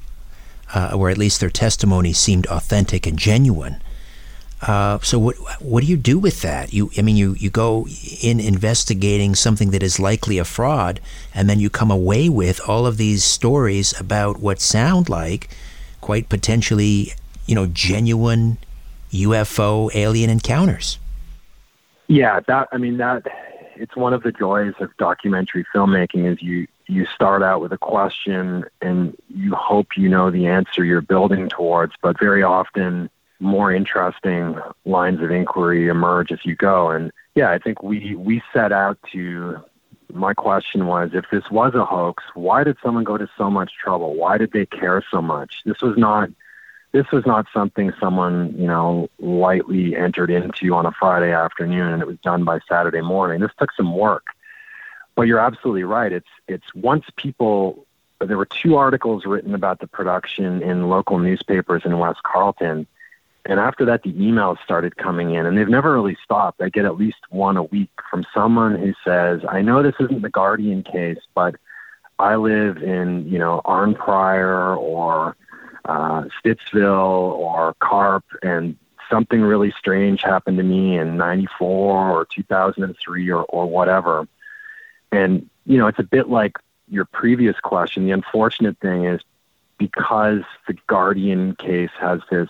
uh, 0.76 0.92
or 0.96 1.10
at 1.10 1.18
least 1.18 1.40
their 1.40 1.50
testimony 1.50 2.14
seemed 2.14 2.46
authentic 2.48 3.08
and 3.08 3.18
genuine. 3.18 3.82
Uh, 4.68 4.98
so 5.02 5.20
what 5.20 5.36
what 5.62 5.82
do 5.84 5.88
you 5.88 5.98
do 5.98 6.18
with 6.18 6.42
that? 6.42 6.74
You 6.74 6.90
I 6.98 7.04
mean 7.04 7.16
you, 7.16 7.36
you 7.38 7.50
go 7.50 7.88
in 8.22 8.40
investigating 8.40 9.36
something 9.36 9.70
that 9.72 9.84
is 9.84 10.00
likely 10.00 10.40
a 10.40 10.46
fraud, 10.46 11.00
and 11.36 11.48
then 11.48 11.60
you 11.60 11.70
come 11.70 11.92
away 11.92 12.30
with 12.30 12.60
all 12.68 12.88
of 12.88 12.98
these 12.98 13.24
stories 13.24 13.98
about 14.00 14.40
what 14.40 14.60
sound 14.60 15.08
like 15.08 15.50
quite 16.02 16.30
potentially 16.30 17.14
you 17.46 17.54
know 17.54 17.68
genuine 17.68 18.58
UFO 19.12 19.94
alien 19.94 20.30
encounters. 20.32 20.98
Yeah, 22.08 22.40
that 22.48 22.68
I 22.72 22.78
mean 22.78 22.98
that 22.98 23.24
it's 23.76 23.96
one 23.96 24.14
of 24.14 24.24
the 24.24 24.32
joys 24.32 24.74
of 24.80 24.96
documentary 24.98 25.66
filmmaking 25.76 26.32
is 26.32 26.42
you 26.42 26.68
you 26.88 27.06
start 27.06 27.44
out 27.44 27.62
with 27.62 27.72
a 27.72 27.78
question 27.78 28.66
and 28.82 29.16
you 29.30 29.54
hope 29.54 29.98
you 29.98 30.10
know 30.10 30.32
the 30.32 30.48
answer 30.48 30.84
you're 30.84 31.02
building 31.02 31.50
towards, 31.50 31.94
but 32.02 32.18
very 32.20 32.42
often 32.42 33.10
more 33.46 33.72
interesting 33.72 34.58
lines 34.86 35.22
of 35.22 35.32
inquiry 35.32 35.88
emerge 35.88 36.32
as 36.32 36.40
you 36.44 36.56
go. 36.56 36.90
And 36.90 37.12
yeah, 37.36 37.52
I 37.52 37.60
think 37.60 37.84
we 37.84 38.16
we 38.16 38.42
set 38.54 38.72
out 38.72 38.98
to 39.14 39.64
my 40.14 40.34
question 40.34 40.88
was 40.88 41.12
if 41.14 41.26
this 41.32 41.50
was 41.52 41.76
a 41.76 41.86
hoax, 41.86 42.24
why 42.34 42.64
did 42.64 42.78
someone 42.84 43.04
go 43.04 43.18
to 43.18 43.28
so 43.38 43.50
much 43.50 43.72
trouble? 43.82 44.16
Why 44.16 44.38
did 44.38 44.52
they 44.52 44.66
care 44.66 45.04
so 45.12 45.22
much? 45.22 45.62
This 45.66 45.82
was 45.82 45.98
not 45.98 46.30
this 46.92 47.12
was 47.12 47.26
not 47.26 47.46
something 47.54 47.92
someone 48.00 48.56
you 48.58 48.68
know 48.68 49.10
lightly 49.20 49.96
entered 49.96 50.32
into 50.32 50.74
on 50.74 50.86
a 50.86 50.92
Friday 50.92 51.32
afternoon 51.32 51.94
and 51.94 52.02
it 52.02 52.08
was 52.08 52.18
done 52.20 52.44
by 52.44 52.60
Saturday 52.68 53.02
morning. 53.02 53.42
This 53.42 53.52
took 53.60 53.72
some 53.74 53.96
work, 53.96 54.28
but 55.16 55.24
you're 55.24 55.40
absolutely 55.40 55.84
right. 55.84 56.12
It's 56.12 56.30
it's 56.48 56.74
once 56.74 57.06
people 57.18 57.86
there 58.20 58.38
were 58.38 58.46
two 58.46 58.78
articles 58.78 59.26
written 59.26 59.54
about 59.54 59.80
the 59.80 59.88
production 59.88 60.62
in 60.62 60.90
local 60.90 61.20
newspapers 61.20 61.84
in 61.86 62.00
West 62.00 62.24
Carleton, 62.24 62.88
And 63.48 63.60
after 63.60 63.86
that, 63.86 64.04
the 64.04 64.14
emails 64.14 64.58
started 64.64 64.98
coming 64.98 65.36
in, 65.36 65.46
and 65.46 65.58
they've 65.58 65.68
never 65.70 65.94
really 65.94 66.18
stopped. 66.24 66.62
I 66.62 66.70
get 66.70 66.86
at 66.86 66.98
least 66.98 67.18
one 67.30 67.58
a 67.58 67.64
week 67.64 67.92
from 68.10 68.26
someone 68.34 68.76
who 68.76 68.94
says, 69.04 69.42
"I 69.48 69.62
know 69.62 69.84
this 69.84 69.96
isn't 70.00 70.24
the 70.24 70.30
Guardian 70.30 70.82
case, 70.82 71.20
but 71.36 71.56
I 72.18 72.36
live 72.38 72.82
in, 72.82 73.28
you 73.28 73.38
know, 73.38 73.62
Arnprior 73.66 74.78
or 74.78 75.36
uh, 75.86 76.24
Stittsville 76.44 77.34
or 77.34 77.76
Carp, 77.80 78.24
and 78.42 78.78
something 79.10 79.42
really 79.42 79.72
strange 79.78 80.22
happened 80.22 80.58
to 80.58 80.64
me 80.64 80.98
in 80.98 81.18
94 81.18 82.10
or 82.10 82.26
2003 82.26 83.30
or, 83.30 83.44
or 83.44 83.70
whatever. 83.70 84.28
And, 85.12 85.50
you 85.66 85.78
know, 85.78 85.88
it's 85.88 86.00
a 86.00 86.04
bit 86.04 86.30
like 86.30 86.58
your 86.90 87.06
previous 87.06 87.60
question. 87.60 88.06
The 88.06 88.12
unfortunate 88.12 88.78
thing 88.80 89.06
is 89.06 89.22
because 89.78 90.42
the 90.68 90.76
Guardian 90.88 91.56
case 91.56 91.92
has 92.00 92.22
this, 92.32 92.50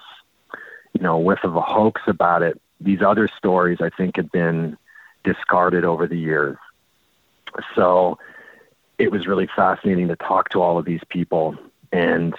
you 0.95 1.01
know, 1.01 1.17
whiff 1.19 1.43
of 1.43 1.55
a 1.55 1.61
hoax 1.61 2.01
about 2.07 2.41
it, 2.41 2.59
these 2.79 3.01
other 3.01 3.27
stories 3.27 3.79
I 3.81 3.89
think 3.89 4.15
have 4.15 4.31
been 4.31 4.77
discarded 5.23 5.83
over 5.83 6.07
the 6.07 6.17
years. 6.17 6.57
So 7.75 8.17
it 8.97 9.11
was 9.11 9.27
really 9.27 9.47
fascinating 9.55 10.07
to 10.07 10.15
talk 10.15 10.49
to 10.49 10.61
all 10.61 10.77
of 10.77 10.85
these 10.85 11.01
people 11.09 11.55
and 11.91 12.33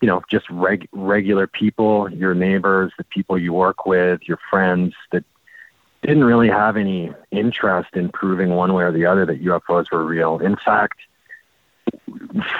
you 0.00 0.06
know 0.06 0.22
just 0.30 0.48
reg- 0.50 0.88
regular 0.92 1.46
people 1.46 2.10
your 2.12 2.34
neighbors 2.34 2.92
the 2.98 3.04
people 3.04 3.38
you 3.38 3.52
work 3.52 3.86
with 3.86 4.20
your 4.28 4.38
friends 4.50 4.94
that 5.12 5.24
didn't 6.02 6.24
really 6.24 6.48
have 6.48 6.76
any 6.76 7.12
interest 7.30 7.90
in 7.94 8.08
proving 8.08 8.50
one 8.50 8.72
way 8.72 8.84
or 8.84 8.92
the 8.92 9.04
other 9.04 9.26
that 9.26 9.42
UFOs 9.42 9.90
were 9.90 10.04
real 10.04 10.38
in 10.38 10.56
fact 10.56 11.00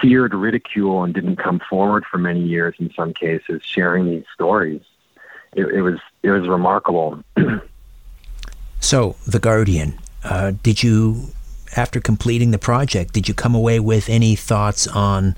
feared 0.00 0.34
ridicule 0.34 1.04
and 1.04 1.14
didn't 1.14 1.36
come 1.36 1.60
forward 1.70 2.04
for 2.04 2.18
many 2.18 2.40
years 2.40 2.74
in 2.78 2.90
some 2.94 3.12
cases 3.12 3.62
sharing 3.62 4.06
these 4.06 4.24
stories 4.34 4.82
it, 5.59 5.66
it 5.75 5.83
was 5.83 5.99
it 6.23 6.31
was 6.31 6.49
remarkable 6.49 7.23
so 8.81 9.16
the 9.27 9.38
guardian 9.38 9.99
uh, 10.25 10.53
did 10.62 10.83
you 10.83 11.29
after 11.77 12.01
completing 12.01 12.51
the 12.51 12.59
project, 12.59 13.12
did 13.12 13.29
you 13.29 13.35
come 13.35 13.55
away 13.55 13.79
with 13.81 14.09
any 14.09 14.35
thoughts 14.35 14.87
on 14.87 15.37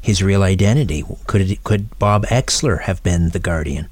his 0.00 0.22
real 0.22 0.42
identity? 0.42 1.04
Could 1.26 1.42
it, 1.42 1.64
could 1.64 1.98
Bob 1.98 2.24
Oechsler 2.26 2.82
have 2.82 3.02
been 3.02 3.30
the 3.30 3.38
guardian? 3.38 3.88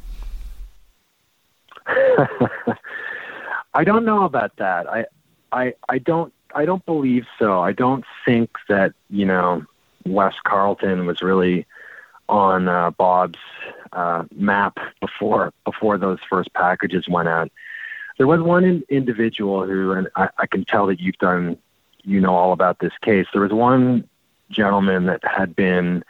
I 3.75 3.85
don't 3.85 4.05
know 4.05 4.25
about 4.25 4.57
that. 4.57 4.89
I, 4.91 5.07
I, 5.53 5.75
I 5.89 5.99
don't, 5.99 6.33
I 6.55 6.65
don't 6.65 6.85
believe 6.87 7.27
so. 7.39 7.61
I 7.61 7.73
don't 7.73 8.05
think 8.25 8.51
that 8.69 8.95
you 9.11 9.27
know 9.27 9.65
West 10.07 10.43
Carleton 10.45 11.07
was 11.07 11.21
really 11.21 11.67
on 12.29 12.69
uh, 12.69 12.91
Bob's 12.93 13.39
uh, 13.95 14.25
map 14.35 14.79
before 15.01 15.53
before 15.65 15.99
those 15.99 16.19
first 16.29 16.53
packages 16.53 17.09
went 17.09 17.29
out. 17.29 17.51
There 18.19 18.27
was 18.27 18.41
one 18.41 18.65
in, 18.65 18.85
individual 18.89 19.67
who, 19.67 19.93
and 19.93 20.09
I, 20.15 20.29
I 20.39 20.47
can 20.47 20.65
tell 20.65 20.87
that 20.87 21.01
you've 21.01 21.19
done 21.19 21.59
you 22.05 22.21
know 22.21 22.35
all 22.35 22.53
about 22.53 22.79
this 22.79 22.93
case. 23.03 23.27
There 23.33 23.43
was 23.43 23.53
one 23.53 24.09
gentleman 24.51 25.07
that 25.07 25.23
had 25.25 25.57
been 25.57 26.05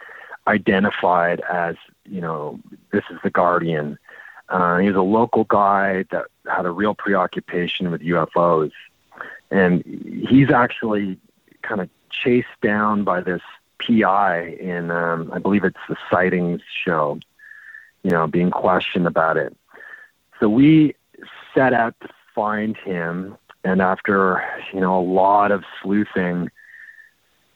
identified 0.47 1.41
as, 1.41 1.75
you 2.05 2.21
know, 2.21 2.59
this 2.91 3.03
is 3.09 3.17
the 3.23 3.29
Guardian. 3.29 3.97
Uh, 4.49 4.77
he 4.77 4.87
was 4.87 4.95
a 4.95 5.01
local 5.01 5.43
guy 5.45 6.05
that 6.11 6.25
had 6.45 6.65
a 6.65 6.71
real 6.71 6.93
preoccupation 6.93 7.89
with 7.89 8.01
UFOs. 8.01 8.71
And 9.49 9.83
he's 10.29 10.51
actually 10.51 11.17
kind 11.61 11.81
of 11.81 11.89
chased 12.09 12.47
down 12.61 13.03
by 13.03 13.21
this 13.21 13.41
PI 13.79 14.57
in, 14.59 14.91
um, 14.91 15.31
I 15.33 15.39
believe 15.39 15.63
it's 15.63 15.77
the 15.89 15.97
Sightings 16.11 16.61
show, 16.83 17.19
you 18.05 18.11
know, 18.11 18.27
being 18.27 18.51
questioned 18.51 19.07
about 19.07 19.35
it. 19.35 19.57
So 20.39 20.47
we 20.47 20.93
set 21.55 21.73
out 21.73 21.95
to 22.01 22.09
find 22.35 22.77
him 22.77 23.35
and 23.63 23.81
after 23.81 24.43
you 24.71 24.79
know 24.79 24.99
a 24.99 25.01
lot 25.01 25.51
of 25.51 25.63
sleuthing 25.81 26.51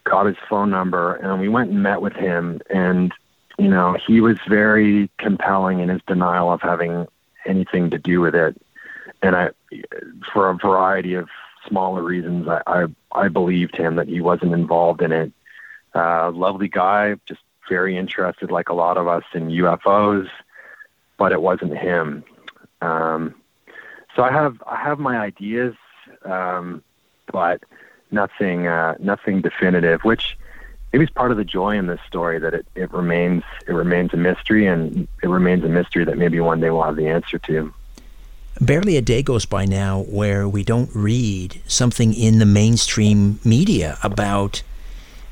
got 0.06 0.26
his 0.26 0.38
phone 0.50 0.72
number 0.72 1.14
and 1.16 1.40
we 1.40 1.48
went 1.48 1.70
and 1.70 1.84
met 1.84 2.02
with 2.02 2.14
him 2.14 2.62
and 2.72 3.14
you 3.60 3.68
know 3.68 3.96
he 4.08 4.22
was 4.22 4.40
very 4.48 5.08
compelling 5.20 5.82
in 5.82 5.90
his 5.90 6.02
denial 6.08 6.52
of 6.52 6.62
having 6.62 7.06
anything 7.46 7.92
to 7.92 8.00
do 8.00 8.22
with 8.22 8.34
it 8.34 8.60
and 9.22 9.36
i 9.36 9.50
for 10.34 10.50
a 10.50 10.56
variety 10.56 11.14
of 11.14 11.30
smaller 11.68 12.02
reasons 12.02 12.48
i 12.48 12.62
i, 12.66 12.86
I 13.12 13.28
believed 13.28 13.76
him 13.76 13.98
that 13.98 14.08
he 14.08 14.22
wasn't 14.22 14.54
involved 14.54 15.02
in 15.02 15.12
it 15.12 15.32
uh 15.94 16.32
lovely 16.32 16.70
guy 16.70 17.16
just 17.26 17.42
very 17.70 17.98
interested 17.98 18.52
like 18.52 18.70
a 18.70 18.74
lot 18.74 18.98
of 18.98 19.08
us 19.08 19.24
in 19.34 19.48
ufos 19.48 20.28
but 21.18 21.32
it 21.32 21.42
wasn't 21.42 21.78
him 21.78 22.24
um 22.82 23.34
so 24.16 24.24
i 24.24 24.32
have 24.32 24.62
i 24.68 24.76
have 24.76 25.00
my 25.00 25.18
ideas 25.18 25.76
um, 26.26 26.84
but 27.32 27.64
nothing 28.12 28.68
uh, 28.68 28.96
nothing 29.00 29.42
definitive. 29.42 30.02
Which 30.02 30.38
maybe 30.92 31.06
is 31.06 31.10
part 31.10 31.32
of 31.32 31.38
the 31.38 31.46
joy 31.46 31.78
in 31.78 31.88
this 31.88 32.00
story 32.08 32.40
that 32.40 32.54
it, 32.54 32.66
it 32.76 32.92
remains 32.92 33.44
it 33.68 33.74
remains 33.74 34.14
a 34.14 34.18
mystery, 34.18 34.68
and 34.68 35.08
it 35.24 35.28
remains 35.28 35.64
a 35.64 35.70
mystery 35.70 36.06
that 36.06 36.18
maybe 36.18 36.40
one 36.40 36.60
day 36.60 36.70
we'll 36.70 36.84
have 36.84 36.96
the 36.96 37.08
answer 37.08 37.38
to. 37.40 37.74
Barely 38.62 38.98
a 38.98 39.02
day 39.02 39.24
goes 39.24 39.46
by 39.46 39.66
now 39.66 40.02
where 40.02 40.48
we 40.48 40.64
don't 40.64 40.90
read 40.94 41.62
something 41.66 42.14
in 42.14 42.40
the 42.40 42.46
mainstream 42.46 43.40
media 43.46 43.98
about 44.04 44.64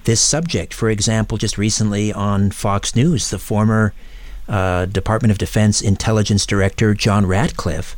this 0.08 0.22
subject. 0.22 0.74
For 0.74 0.90
example, 0.90 1.38
just 1.38 1.58
recently 1.58 2.12
on 2.12 2.50
Fox 2.50 2.96
News, 2.96 3.30
the 3.30 3.38
former 3.38 3.94
uh, 4.48 4.86
Department 4.86 5.32
of 5.32 5.38
Defense 5.38 5.82
Intelligence 5.82 6.46
Director 6.46 6.96
John 6.96 7.26
Ratcliffe 7.28 7.96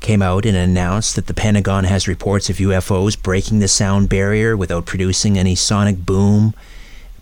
came 0.00 0.20
out 0.20 0.44
and 0.44 0.56
announced 0.56 1.16
that 1.16 1.28
the 1.28 1.34
Pentagon 1.34 1.84
has 1.84 2.06
reports 2.06 2.50
of 2.50 2.56
UFOs 2.56 3.20
breaking 3.20 3.60
the 3.60 3.68
sound 3.68 4.10
barrier 4.10 4.56
without 4.56 4.84
producing 4.84 5.38
any 5.38 5.54
sonic 5.54 6.04
boom, 6.04 6.52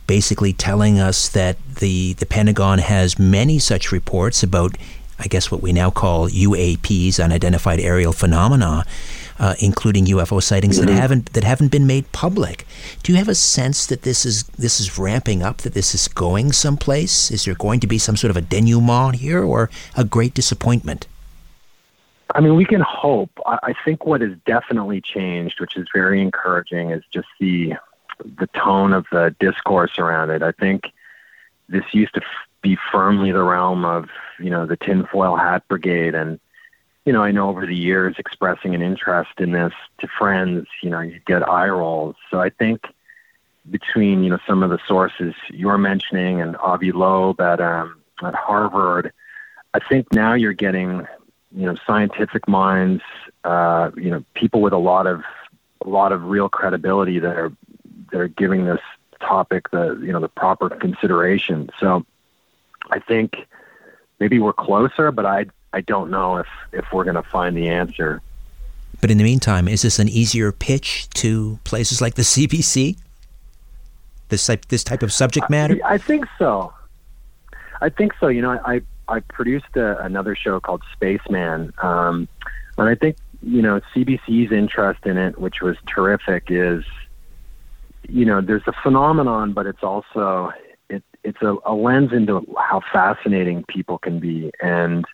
basically 0.09 0.53
telling 0.53 0.99
us 0.99 1.29
that 1.29 1.57
the, 1.77 2.15
the 2.15 2.27
Pentagon 2.27 2.79
has 2.81 3.17
many 3.17 3.61
such 3.61 3.93
reports 3.93 4.43
about, 4.43 4.77
I 5.21 5.29
guess, 5.29 5.53
what 5.53 5.63
we 5.63 5.73
now 5.73 5.91
call 5.91 6.29
UAPs, 6.29 7.23
unidentified 7.23 7.79
aerial 7.79 8.13
phenomena. 8.13 8.85
Uh, 9.41 9.55
including 9.59 10.05
UFO 10.05 10.43
sightings 10.43 10.77
mm-hmm. 10.77 10.89
that 10.89 11.01
haven't 11.01 11.33
that 11.33 11.45
haven't 11.45 11.69
been 11.69 11.87
made 11.87 12.13
public. 12.13 12.67
Do 13.03 13.11
you 13.11 13.17
have 13.17 13.27
a 13.27 13.35
sense 13.35 13.87
that 13.87 14.03
this 14.03 14.27
is 14.27 14.43
this 14.59 14.81
is 14.81 14.99
ramping 14.99 15.43
up? 15.43 15.63
That 15.63 15.73
this 15.73 15.95
is 15.95 16.09
going 16.09 16.53
someplace? 16.53 17.31
Is 17.31 17.47
there 17.47 17.55
going 17.55 17.81
to 17.81 17.87
be 17.87 17.97
some 17.97 18.19
sort 18.19 18.31
of 18.31 18.37
a 18.37 18.43
denouement 18.43 19.17
here, 19.17 19.43
or 19.43 19.71
a 19.97 20.05
great 20.05 20.35
disappointment? 20.35 21.07
I 22.35 22.41
mean, 22.41 22.55
we 22.55 22.65
can 22.65 22.81
hope. 22.83 23.31
I 23.47 23.75
think 23.85 24.07
what 24.07 24.21
has 24.21 24.33
definitely 24.47 25.01
changed, 25.01 25.61
which 25.61 25.77
is 25.77 25.89
very 25.93 26.21
encouraging, 26.21 26.91
is 26.91 27.03
just 27.13 27.29
the 27.41 27.75
the 28.23 28.47
tone 28.49 28.93
of 28.93 29.07
the 29.11 29.35
discourse 29.41 29.99
around 29.99 30.31
it. 30.31 30.43
I 30.43 30.53
think 30.53 30.93
this 31.69 31.85
used 31.93 32.15
to 32.15 32.21
f- 32.21 32.49
be 32.61 32.77
firmly 32.93 33.33
the 33.33 33.43
realm 33.43 33.85
of 33.85 34.09
you 34.39 34.51
know 34.51 34.67
the 34.67 34.77
tinfoil 34.77 35.37
hat 35.37 35.67
brigade, 35.69 36.15
and 36.15 36.39
you 37.05 37.13
know 37.13 37.23
I 37.23 37.31
know 37.31 37.49
over 37.49 37.67
the 37.67 37.77
years 37.77 38.17
expressing 38.19 38.75
an 38.75 38.83
interest 38.83 39.31
in 39.39 39.53
this 39.53 39.73
to 39.99 40.09
friends, 40.19 40.67
you 40.83 40.91
know 40.91 41.01
you 41.01 41.21
get 41.27 41.49
eye 41.49 41.69
rolls. 41.69 42.17
So 42.31 42.41
I 42.41 42.51
think 42.51 42.83
between 43.71 44.23
you 44.23 44.31
know 44.31 44.39
some 44.47 44.63
of 44.63 44.71
the 44.71 44.79
sources 44.87 45.35
you're 45.49 45.79
mentioning 45.79 46.41
and 46.41 46.57
Avi 46.57 46.93
Loeb 46.93 47.41
at 47.41 47.61
um, 47.61 48.01
at 48.23 48.35
Harvard, 48.35 49.13
I 49.75 49.79
think 49.81 50.13
now 50.13 50.35
you're 50.35 50.53
getting 50.53 51.07
you 51.53 51.67
know 51.67 51.77
scientific 51.87 52.49
minds, 52.49 53.03
uh, 53.45 53.91
you 53.97 54.11
know 54.11 54.25
people 54.35 54.61
with 54.61 54.73
a 54.73 54.79
lot 54.79 55.07
of 55.07 55.23
a 55.85 55.89
lot 55.89 56.13
of 56.13 56.25
real 56.25 56.49
credibility 56.49 57.19
that 57.19 57.37
are 57.37 57.53
that 58.13 58.21
are 58.21 58.29
giving 58.29 58.65
this 58.65 58.81
topic 59.21 59.71
the 59.71 59.99
you 60.03 60.13
know 60.13 60.21
the 60.21 60.29
proper 60.29 60.69
consideration. 60.69 61.71
So 61.79 62.05
I 62.91 62.99
think 62.99 63.47
maybe 64.19 64.39
we're 64.39 64.53
closer, 64.53 65.11
but 65.13 65.27
I 65.27 65.47
I 65.73 65.81
don't 65.81 66.11
know 66.11 66.37
if 66.37 66.49
if 66.73 66.93
we're 66.93 67.05
going 67.05 67.17
to 67.17 67.23
find 67.23 67.57
the 67.57 67.69
answer. 67.69 68.21
But 69.01 69.11
in 69.11 69.19
the 69.19 69.25
meantime, 69.25 69.69
is 69.69 69.83
this 69.83 69.99
an 69.99 70.09
easier 70.09 70.53
pitch 70.53 71.09
to 71.15 71.59
places 71.65 72.01
like 72.01 72.15
the 72.15 72.23
CBC? 72.23 72.97
This 74.29 74.47
type 74.47 74.67
this 74.67 74.85
type 74.85 75.03
of 75.03 75.13
subject 75.13 75.49
matter? 75.49 75.79
I, 75.85 75.95
I 75.95 75.99
think 75.99 76.27
so. 76.39 76.73
I 77.81 77.89
think 77.89 78.13
so. 78.21 78.29
You 78.29 78.43
know, 78.43 78.61
I 78.65 78.83
I 79.09 79.21
produced 79.21 79.77
a, 79.77 80.03
another 80.03 80.37
show 80.37 80.61
called 80.61 80.83
Spaceman, 80.93 81.73
um, 81.83 82.29
and 82.79 82.89
I 82.89 82.95
think 82.95 83.17
you 83.43 83.63
know 83.63 83.81
CBC's 83.95 84.53
interest 84.53 85.07
in 85.07 85.17
it, 85.17 85.39
which 85.39 85.61
was 85.63 85.77
terrific, 85.87 86.45
is 86.49 86.85
you 88.09 88.25
know 88.25 88.41
there's 88.41 88.67
a 88.67 88.73
phenomenon, 88.83 89.53
but 89.53 89.67
it's 89.67 89.83
also 89.83 90.53
it, 90.89 91.03
it's 91.25 91.41
a, 91.43 91.57
a 91.65 91.75
lens 91.75 92.13
into 92.13 92.47
how 92.59 92.83
fascinating 92.93 93.65
people 93.65 93.99
can 93.99 94.21
be, 94.21 94.53
and 94.61 95.05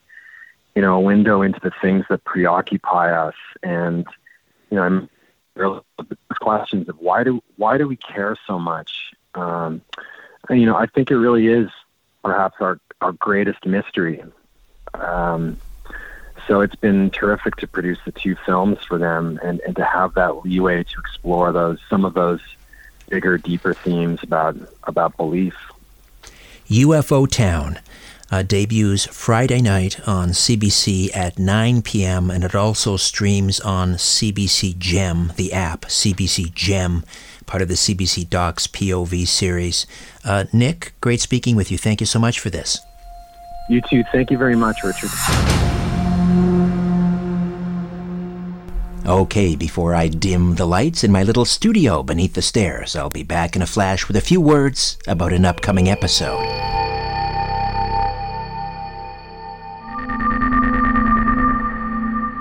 you 0.77 0.83
know 0.83 0.95
a 0.95 1.01
window 1.01 1.43
into 1.43 1.59
the 1.59 1.73
things 1.81 2.05
that 2.11 2.23
preoccupy 2.25 3.11
us, 3.11 3.35
and 3.63 4.07
you 4.71 4.77
know 4.77 4.83
I'm 4.83 5.09
questions 6.41 6.89
of 6.89 6.97
why 6.99 7.25
do 7.25 7.43
why 7.57 7.79
do 7.79 7.89
we 7.89 7.97
care 7.97 8.37
so 8.47 8.59
much? 8.59 9.13
Um, 9.35 9.81
and, 10.49 10.61
you 10.61 10.67
know 10.67 10.77
I 10.77 10.87
think 10.87 11.11
it 11.11 11.17
really 11.17 11.49
is 11.49 11.71
perhaps 12.23 12.57
our 12.61 12.79
our 13.01 13.13
greatest 13.13 13.65
mystery. 13.65 14.23
Um, 14.95 15.57
so 16.47 16.61
it's 16.61 16.77
been 16.77 17.11
terrific 17.11 17.57
to 17.57 17.67
produce 17.67 17.99
the 18.05 18.13
two 18.13 18.37
films 18.47 18.79
for 18.87 18.99
them 18.99 19.41
and, 19.43 19.61
and 19.61 19.75
to 19.77 19.85
have 19.85 20.15
that 20.15 20.45
leeway 20.45 20.85
to 20.85 21.01
explore 21.01 21.51
those 21.53 21.79
some 21.89 22.05
of 22.05 22.15
those 22.15 22.41
bigger, 23.09 23.39
deeper 23.39 23.73
themes 23.73 24.23
about 24.23 24.57
about 24.85 25.17
belief. 25.17 25.57
UFO 26.69 27.29
Town 27.31 27.79
uh, 28.31 28.43
debuts 28.43 29.07
Friday 29.07 29.61
night 29.61 30.01
on 30.07 30.31
CBC 30.31 31.15
at 31.15 31.39
9 31.39 31.83
p.m. 31.83 32.31
and 32.31 32.45
it 32.45 32.55
also 32.55 32.97
streams 32.97 33.61
on 33.61 33.95
CBC 33.95 34.79
Gem, 34.79 35.33
the 35.37 35.53
app 35.53 35.83
CBC 35.83 36.53
Gem, 36.53 37.05
part 37.47 37.63
of 37.63 37.69
the 37.69 37.75
CBC 37.75 38.29
Docs 38.29 38.67
POV 38.67 39.27
series. 39.27 39.87
Uh, 40.25 40.45
Nick, 40.53 40.93
great 41.01 41.21
speaking 41.21 41.57
with 41.57 41.71
you. 41.71 41.79
Thank 41.79 42.01
you 42.01 42.07
so 42.07 42.19
much 42.19 42.41
for 42.41 42.51
this. 42.51 42.79
You 43.69 43.81
too. 43.81 44.05
Thank 44.13 44.31
you 44.31 44.39
very 44.39 44.57
much, 44.57 44.77
Richard. 44.85 45.11
Okay, 49.07 49.55
before 49.55 49.95
I 49.95 50.09
dim 50.09 50.57
the 50.57 50.67
lights 50.67 51.05
in 51.05 51.13
my 51.13 51.23
little 51.23 51.45
studio 51.45 52.03
beneath 52.03 52.35
the 52.35 52.43
stairs, 52.43 52.97
I'll 52.97 53.09
be 53.09 53.23
back 53.23 53.55
in 53.55 53.63
a 53.63 53.67
flash 53.67 54.09
with 54.09 54.17
a 54.17 54.21
few 54.21 54.41
words 54.41 54.99
about 55.07 55.33
an 55.33 55.45
upcoming 55.45 55.89
episode. 55.89 56.86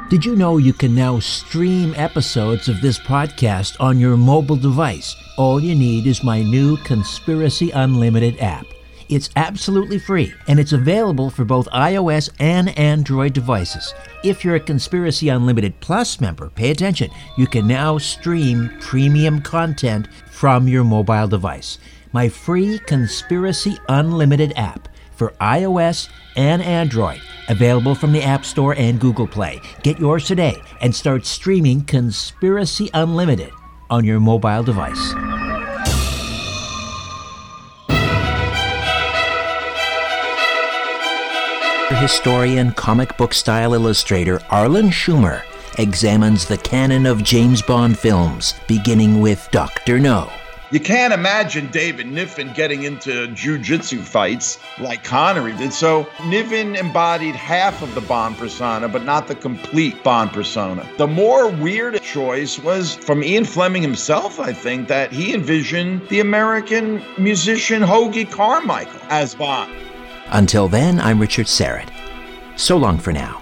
Did 0.07 0.23
you 0.23 0.35
know 0.35 0.57
you 0.57 0.71
can 0.71 0.93
now 0.93 1.17
stream 1.17 1.95
episodes 1.97 2.69
of 2.69 2.79
this 2.79 2.99
podcast 2.99 3.75
on 3.79 3.97
your 3.97 4.15
mobile 4.15 4.55
device? 4.55 5.15
All 5.35 5.59
you 5.59 5.73
need 5.73 6.05
is 6.05 6.23
my 6.23 6.43
new 6.43 6.77
Conspiracy 6.77 7.71
Unlimited 7.71 8.39
app. 8.39 8.67
It's 9.09 9.31
absolutely 9.35 9.97
free, 9.97 10.31
and 10.47 10.59
it's 10.59 10.73
available 10.73 11.31
for 11.31 11.43
both 11.43 11.67
iOS 11.69 12.29
and 12.39 12.69
Android 12.77 13.33
devices. 13.33 13.95
If 14.23 14.45
you're 14.45 14.57
a 14.57 14.59
Conspiracy 14.59 15.29
Unlimited 15.29 15.79
Plus 15.79 16.21
member, 16.21 16.51
pay 16.51 16.69
attention. 16.69 17.09
You 17.35 17.47
can 17.47 17.67
now 17.67 17.97
stream 17.97 18.77
premium 18.79 19.41
content 19.41 20.07
from 20.29 20.67
your 20.67 20.83
mobile 20.83 21.27
device. 21.27 21.79
My 22.13 22.29
free 22.29 22.77
Conspiracy 22.77 23.79
Unlimited 23.89 24.53
app 24.55 24.87
for 25.16 25.32
iOS 25.41 26.09
and 26.36 26.61
Android, 26.61 27.22
available 27.49 27.95
from 27.95 28.11
the 28.11 28.22
App 28.24 28.45
Store 28.45 28.76
and 28.76 28.99
Google 28.99 29.28
Play. 29.28 29.61
Get 29.84 29.99
yours 29.99 30.26
today 30.26 30.61
and 30.82 30.93
start 30.93 31.26
streaming 31.26 31.84
Conspiracy 31.86 32.89
Unlimited 32.93 33.51
on 33.89 34.05
your 34.05 34.20
mobile 34.20 34.63
device. 34.63 35.13
historian, 41.95 42.72
comic 42.74 43.18
book 43.18 43.34
style 43.34 43.74
illustrator 43.74 44.39
Arlen 44.51 44.89
Schumer 44.89 45.41
examines 45.80 46.45
the 46.45 46.57
canon 46.59 47.07
of 47.07 47.24
James 47.24 47.63
Bond 47.63 47.97
films, 47.97 48.53
beginning 48.68 49.22
with 49.22 49.47
Dr. 49.51 49.97
No. 49.97 50.30
You 50.76 50.82
can't 50.82 51.13
imagine 51.13 51.71
David 51.71 52.07
Niven 52.07 52.51
getting 52.51 52.84
into 52.84 53.30
jujitsu 53.30 54.01
fights 54.01 54.59
like 54.78 55.05
Connery 55.05 55.55
did. 55.55 55.71
So 55.71 56.05
Niven 56.26 56.76
embodied 56.76 57.34
half 57.34 57.82
of 57.82 57.95
the 57.95 58.01
Bond 58.01 58.38
persona, 58.38 58.89
but 58.89 59.05
not 59.05 59.30
the 59.30 59.36
complete 59.36 60.03
Bond 60.03 60.34
persona. 60.34 60.86
The 60.97 61.07
more 61.07 61.49
weird 61.49 62.01
choice 62.01 62.59
was 62.59 62.93
from 62.93 63.23
Ian 63.23 63.45
Fleming 63.45 63.84
himself, 63.84 64.38
I 64.38 64.51
think, 64.51 64.89
that 64.89 65.13
he 65.13 65.34
envisioned 65.34 66.09
the 66.09 66.19
American 66.19 67.01
musician 67.17 67.82
Hoagy 67.82 68.30
Carmichael 68.30 68.99
as 69.03 69.34
Bond. 69.34 69.73
Until 70.32 70.67
then, 70.67 70.99
I'm 70.99 71.21
Richard 71.21 71.45
Syrett. 71.45 71.89
So 72.57 72.76
long 72.76 72.97
for 72.97 73.13
now. 73.13 73.41